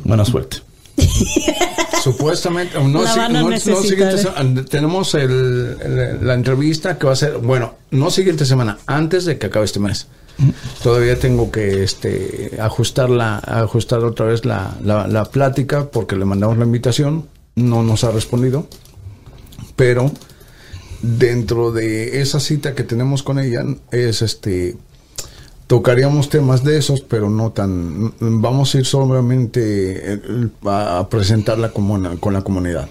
[0.04, 0.58] Buena suerte.
[2.02, 6.98] Supuestamente, no, La si- van a no- no siguiente se- tenemos el- el- la entrevista
[6.98, 10.06] que va a ser, bueno, no siguiente semana, antes de que acabe este mes.
[10.82, 16.24] Todavía tengo que este, ajustar, la, ajustar otra vez la, la, la plática porque le
[16.24, 18.66] mandamos la invitación, no nos ha respondido,
[19.76, 20.10] pero
[21.02, 24.76] dentro de esa cita que tenemos con ella es este
[25.66, 28.12] tocaríamos temas de esos, pero no tan.
[28.18, 30.20] Vamos a ir solamente eh,
[30.64, 32.88] a, presentarla como una- con la comunidad.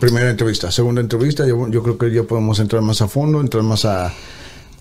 [0.00, 3.62] Primera entrevista, segunda entrevista, yo, yo creo que ya podemos entrar más a fondo, entrar
[3.62, 4.06] más a,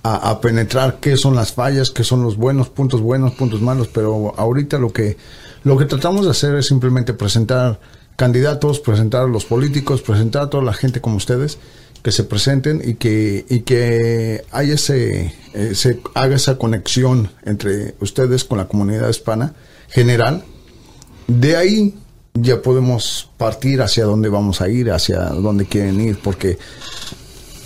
[0.03, 3.89] a, a penetrar qué son las fallas, qué son los buenos, puntos buenos, puntos malos,
[3.89, 5.17] pero ahorita lo que,
[5.63, 7.79] lo que tratamos de hacer es simplemente presentar
[8.17, 11.57] candidatos, presentar a los políticos, presentar a toda la gente como ustedes,
[12.05, 18.43] que se presenten y que, y que haya ese, eh, haga esa conexión entre ustedes
[18.43, 19.55] con la comunidad hispana
[19.89, 20.43] general.
[21.25, 21.95] De ahí
[22.35, 26.59] ya podemos partir hacia dónde vamos a ir, hacia dónde quieren ir, porque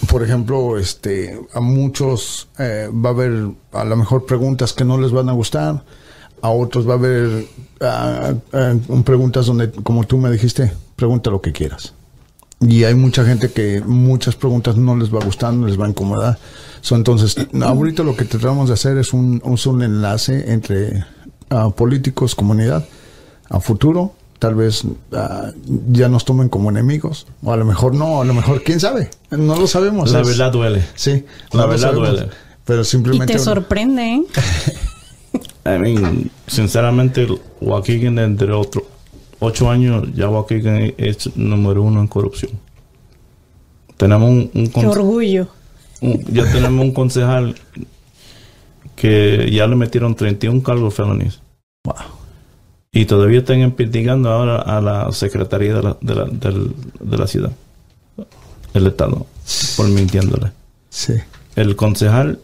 [0.10, 4.98] por ejemplo, este, a muchos eh, va a haber a lo mejor preguntas que no
[4.98, 5.84] les van a gustar,
[6.42, 7.46] a otros va a haber
[7.82, 8.74] ah, ah,
[9.04, 11.94] preguntas donde, como tú me dijiste, pregunta lo que quieras.
[12.62, 15.86] Y hay mucha gente que muchas preguntas no les va a gustar, no les va
[15.86, 16.38] a incomodar.
[16.82, 21.06] So, entonces, ahorita lo que tratamos de hacer es un, un, un enlace entre
[21.50, 22.86] ah, políticos, comunidad,
[23.50, 24.14] a futuro.
[24.40, 24.84] Tal vez
[25.14, 25.52] ah,
[25.92, 29.10] ya nos tomen como enemigos, o a lo mejor no, a lo mejor, quién sabe,
[29.32, 30.12] no lo sabemos.
[30.12, 30.84] La Es- verdad duele.
[30.96, 32.28] Sí, La no verdad duele.
[32.66, 33.34] Pero Y simplemente.
[33.34, 34.24] te sorprende, ¿eh?
[35.66, 37.28] I mean, sinceramente,
[37.62, 38.84] Waukegan entre otros
[39.40, 42.52] ocho años, ya Waukegan es número uno en corrupción.
[43.98, 45.48] Tenemos un, un Qué orgullo.
[46.02, 47.56] un- ya tenemos un concejal
[48.96, 51.40] que ya le metieron 31 cargos felonies.
[51.86, 51.96] Wow.
[52.92, 57.28] Y todavía están investigando ahora a la secretaría de la, de la, del- de la
[57.28, 57.52] ciudad,
[58.74, 59.26] el Estado,
[59.78, 60.52] por mintiéndole.
[60.90, 61.14] Sí.
[61.56, 62.40] El concejal,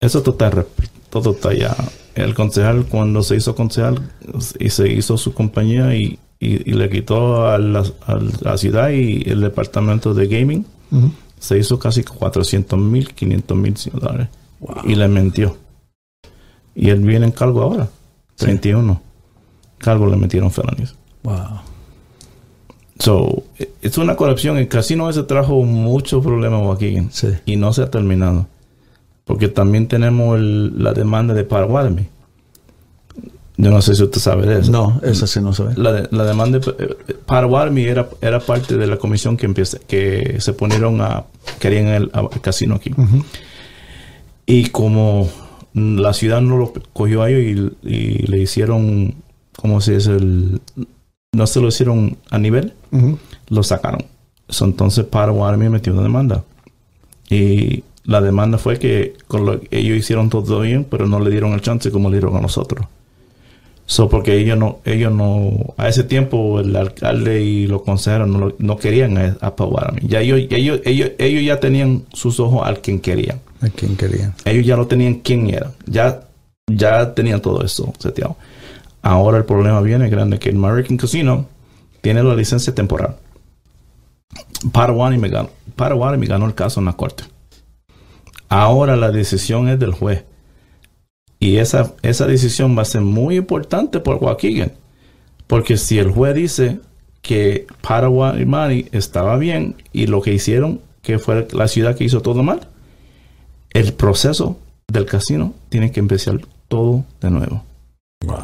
[0.00, 0.66] eso está, rep-
[1.12, 1.76] todo está ya.
[2.14, 4.00] El concejal, cuando se hizo concejal
[4.58, 8.88] y se hizo su compañía y, y, y le quitó a la, a la ciudad
[8.88, 10.66] y el departamento de gaming.
[11.38, 14.28] Se hizo casi 400 mil, 500 mil dólares.
[14.84, 15.58] Y le mintió.
[16.74, 17.88] Y él viene en cargo ahora.
[18.36, 19.02] 31.
[19.78, 20.94] Cargo le metieron felonies.
[21.24, 21.60] Wow.
[22.98, 24.56] So, e- es una corrupción.
[24.56, 26.96] El casino ese trajo muchos problemas aquí.
[27.10, 27.28] Sí.
[27.44, 28.46] Y no se ha terminado.
[29.24, 32.08] Porque también tenemos el- la demanda de Paraguay.
[33.58, 34.72] Yo no sé si usted sabe de eso.
[34.72, 35.74] No, esa sí no se ve.
[35.76, 36.96] La, de- la demanda de eh,
[37.26, 41.24] Paraguay era, era parte de la comisión que empieza, que se ponieron a
[41.60, 42.90] querían el, a- el casino aquí.
[44.46, 45.28] Y como
[45.74, 49.14] la ciudad no lo cogió a ellos y, y le hicieron,
[49.56, 50.12] ¿cómo se dice?
[50.16, 50.60] El,
[51.34, 52.72] no se lo hicieron a nivel,
[53.48, 54.04] lo sacaron.
[54.48, 56.42] So, entonces Paraguay me metió una demanda.
[57.30, 61.52] Y la demanda fue que con lo- ellos hicieron todo bien, pero no le dieron
[61.52, 62.86] el chance como le dieron a nosotros.
[63.84, 68.52] So, porque ellos no, ellos no, a ese tiempo el alcalde y los consejeros no,
[68.58, 69.54] no querían a, a.
[70.02, 73.40] Ya ellos, ellos, ellos, ellos ya tenían sus ojos al quien querían.
[73.60, 74.34] ¿A quién querían?
[74.44, 75.72] Ellos ya lo tenían quién era.
[75.86, 76.22] Ya,
[76.68, 78.36] ya tenían todo eso seteado.
[79.02, 81.46] Ahora el problema viene grande que el American Casino
[82.00, 83.16] tiene la licencia temporal.
[84.72, 87.24] Paraguay me ganó, Paraguay me ganó el caso en la corte.
[88.52, 90.24] Ahora la decisión es del juez.
[91.40, 94.72] Y esa, esa decisión va a ser muy importante por Waukegan.
[95.46, 96.78] Porque si el juez dice
[97.22, 102.20] que Paraguay Money estaba bien y lo que hicieron, que fue la ciudad que hizo
[102.20, 102.68] todo mal,
[103.70, 106.38] el proceso del casino tiene que empezar
[106.68, 107.64] todo de nuevo.
[108.26, 108.36] Wow.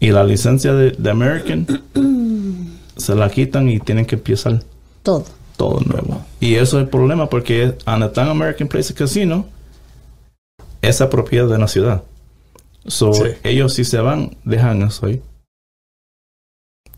[0.00, 1.66] Y la licencia de, de American
[2.96, 4.62] se la quitan y tienen que empezar
[5.02, 5.26] Todo.
[5.58, 6.24] todo de nuevo.
[6.40, 9.46] Y eso es el problema porque Anatán American Place Casino
[10.82, 12.02] es propiedad de la ciudad.
[12.86, 13.22] So, Sí.
[13.44, 15.22] ellos si se van, dejan eso ahí.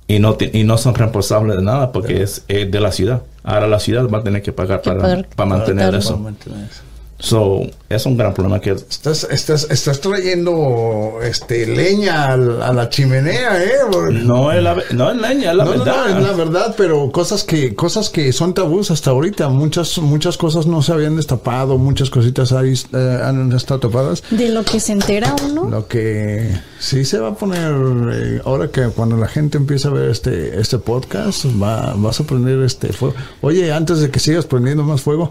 [0.06, 3.22] Y no, ti- y no son responsables de nada porque es, de la ciudad.
[3.42, 6.00] Ahora la ciudad va a tener que pagar para, pagar- para mantener pagar.
[6.00, 6.10] eso.
[6.10, 6.82] Para mantener eso.
[7.24, 12.88] So, es un gran problema que Estás, estás, estás trayendo este, leña al- a, la
[12.90, 13.70] chimenea, ¿eh?
[13.92, 16.08] Porque- no es la, no es leña, es la no, no, verdad.
[16.08, 19.48] no, es la verdad, pero cosas que, cosas que son tabús hasta ahorita.
[19.50, 24.24] Muchas, muchas cosas no se habían destapado, muchas cositas ahí eh, han estado tapadas.
[24.30, 25.70] De lo que se entera uno.
[25.70, 26.50] Lo que
[26.80, 27.72] sí se va a poner,
[28.14, 32.24] eh, ahora que cuando la gente empieza a ver este, este podcast, va, vas a
[32.24, 33.14] prender este fuego.
[33.42, 35.30] Oye, antes de que sigas prendiendo más fuego,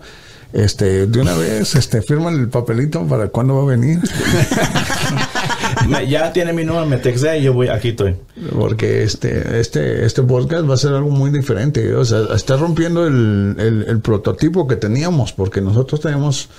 [0.54, 4.00] este, de una vez, este, firma el papelito para cuándo va a venir.
[5.88, 8.16] Me- ya tiene mi número, me textea y yo voy, aquí estoy.
[8.58, 11.94] Porque este, este, este podcast va a ser algo muy diferente.
[11.96, 16.50] O sea, está rompiendo el, el, el prototipo que teníamos, porque nosotros tenemos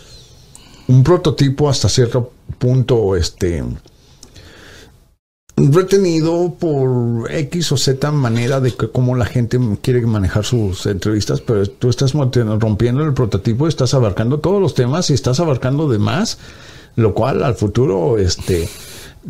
[0.88, 3.62] un prototipo hasta cierto punto, este
[5.70, 11.40] retenido por X o Z manera de que cómo la gente quiere manejar sus entrevistas,
[11.40, 15.98] pero tú estás rompiendo el prototipo, estás abarcando todos los temas y estás abarcando de
[15.98, 16.38] más,
[16.96, 18.68] lo cual al futuro, este,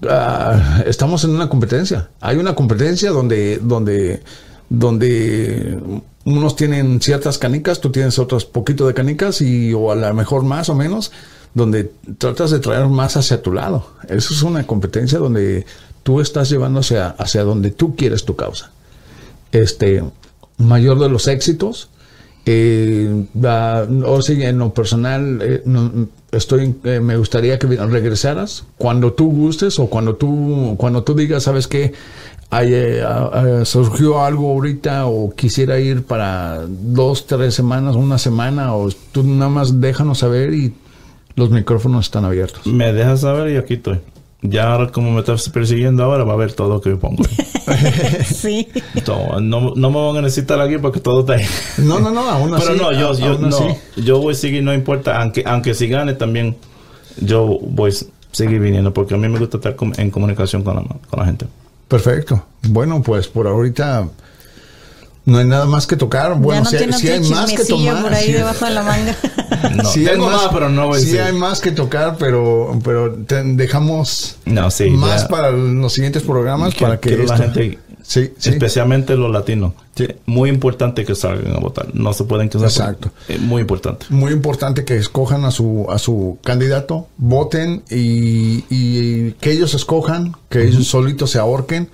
[0.08, 2.08] ah, estamos en una competencia.
[2.20, 4.22] Hay una competencia donde, donde,
[4.68, 5.78] donde
[6.24, 10.44] unos tienen ciertas canicas, tú tienes otras poquito de canicas y o a lo mejor
[10.44, 11.12] más o menos,
[11.54, 13.86] donde tratas de traer más hacia tu lado.
[14.08, 15.66] Eso es una competencia donde
[16.02, 18.70] tú estás llevando hacia, hacia donde tú quieres tu causa.
[19.52, 20.02] Este,
[20.58, 21.88] mayor de los éxitos.
[22.44, 23.24] Eh,
[24.20, 29.78] sí, en lo personal, eh, no- estoy, eh, me gustaría que regresaras cuando tú gustes
[29.78, 31.66] o cuando tú, cuando tú digas, sabes
[32.50, 33.02] Hay, eh,
[33.64, 39.48] surgió algo ahorita o quisiera ir para dos, tres semanas, una semana, o tú nada
[39.50, 40.74] más déjanos saber y
[41.34, 42.66] los micrófonos están abiertos.
[42.66, 44.00] Me dejas saber y aquí estoy.
[44.42, 47.22] Ya como me estás persiguiendo ahora, va a ver todo lo que yo pongo.
[48.26, 48.68] sí.
[49.40, 51.46] No, no me van a necesitar aquí porque todo está ahí.
[51.78, 52.66] No, no, no, aún así.
[52.66, 53.64] Pero no, yo, yo, no, así.
[53.96, 56.56] yo voy a seguir, no importa, aunque, aunque si gane también,
[57.20, 57.94] yo voy a
[58.32, 61.46] seguir viniendo porque a mí me gusta estar en comunicación con la, con la gente.
[61.86, 62.44] Perfecto.
[62.68, 64.08] Bueno, pues por ahorita
[65.24, 66.34] no hay nada más que tocar.
[66.38, 68.02] Bueno, no sí, hay- más que tomar.
[68.02, 68.32] por ahí sí.
[68.32, 69.16] debajo de la manga.
[69.76, 71.20] No, Sí tengo más, pero no voy a sí decir.
[71.20, 74.90] hay más que tocar, pero, pero te- dejamos No, sí.
[74.90, 75.28] más ya.
[75.28, 78.50] para los siguientes programas Que- para que quiero la gente, sí, sí.
[78.50, 79.74] especialmente los latinos,
[80.26, 81.94] muy importante que salgan a votar.
[81.94, 82.64] No se pueden quedar.
[82.64, 83.12] Exacto.
[83.28, 84.06] Es muy importante.
[84.08, 90.34] muy importante que escojan a su a su candidato, voten y, y que ellos escojan,
[90.48, 91.88] que ellos solitos se ahorquen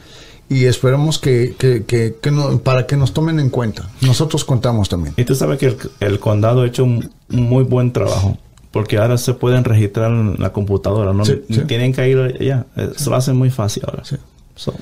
[0.48, 3.88] y esperemos que, que, que, que no- para que nos tomen en cuenta.
[4.00, 5.14] Nosotros contamos también.
[5.16, 8.38] Y tú sabes que el, el condado ha hecho un, muy buen trabajo.
[8.70, 11.12] Porque ahora se pueden registrar en la computadora.
[11.14, 11.62] No Sí, Ni sí.
[11.62, 12.66] tienen que ir allá.
[12.76, 14.04] Eh, Se lo hacen muy fácil ahora.
[14.04, 14.16] Sí.
[14.56, 14.74] So,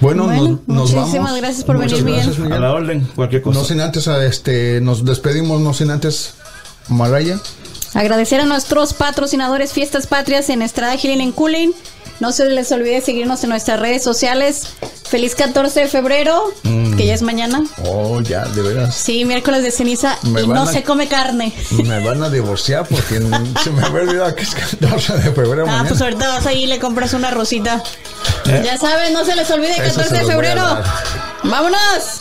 [0.00, 1.36] Bueno, Bueno, nos, nos muchísimas vamos.
[1.40, 2.22] gracias por Muchas venir, Miguel.
[2.24, 2.60] gracias, A Miguel.
[2.62, 3.58] la orden, cualquier cosa.
[3.60, 6.34] No sin antes, este, nos despedimos, no sin antes,
[6.88, 7.38] Maraya.
[7.94, 11.70] Agradecer a nuestros patrocinadores Fiestas Patrias en Estrada Healing en Cooling.
[12.20, 14.62] No se les olvide seguirnos en nuestras redes sociales.
[15.08, 16.96] Feliz 14 de febrero, Mm.
[16.96, 17.64] que ya es mañana.
[17.84, 18.94] Oh, ya, de veras.
[18.94, 21.52] Sí, miércoles de ceniza Me y no a- se come carne.
[21.84, 23.14] Me van a divorciar porque
[23.64, 25.64] se me había olvidado que es 14 de febrero.
[25.64, 25.88] Ah, mañana.
[25.88, 27.82] pues ahorita vas ahí y le compras una rosita.
[28.46, 28.62] Eh.
[28.64, 30.62] Ya saben, no se les olvide Eso se 14 de febrero.
[31.42, 32.20] ¡Vámonos!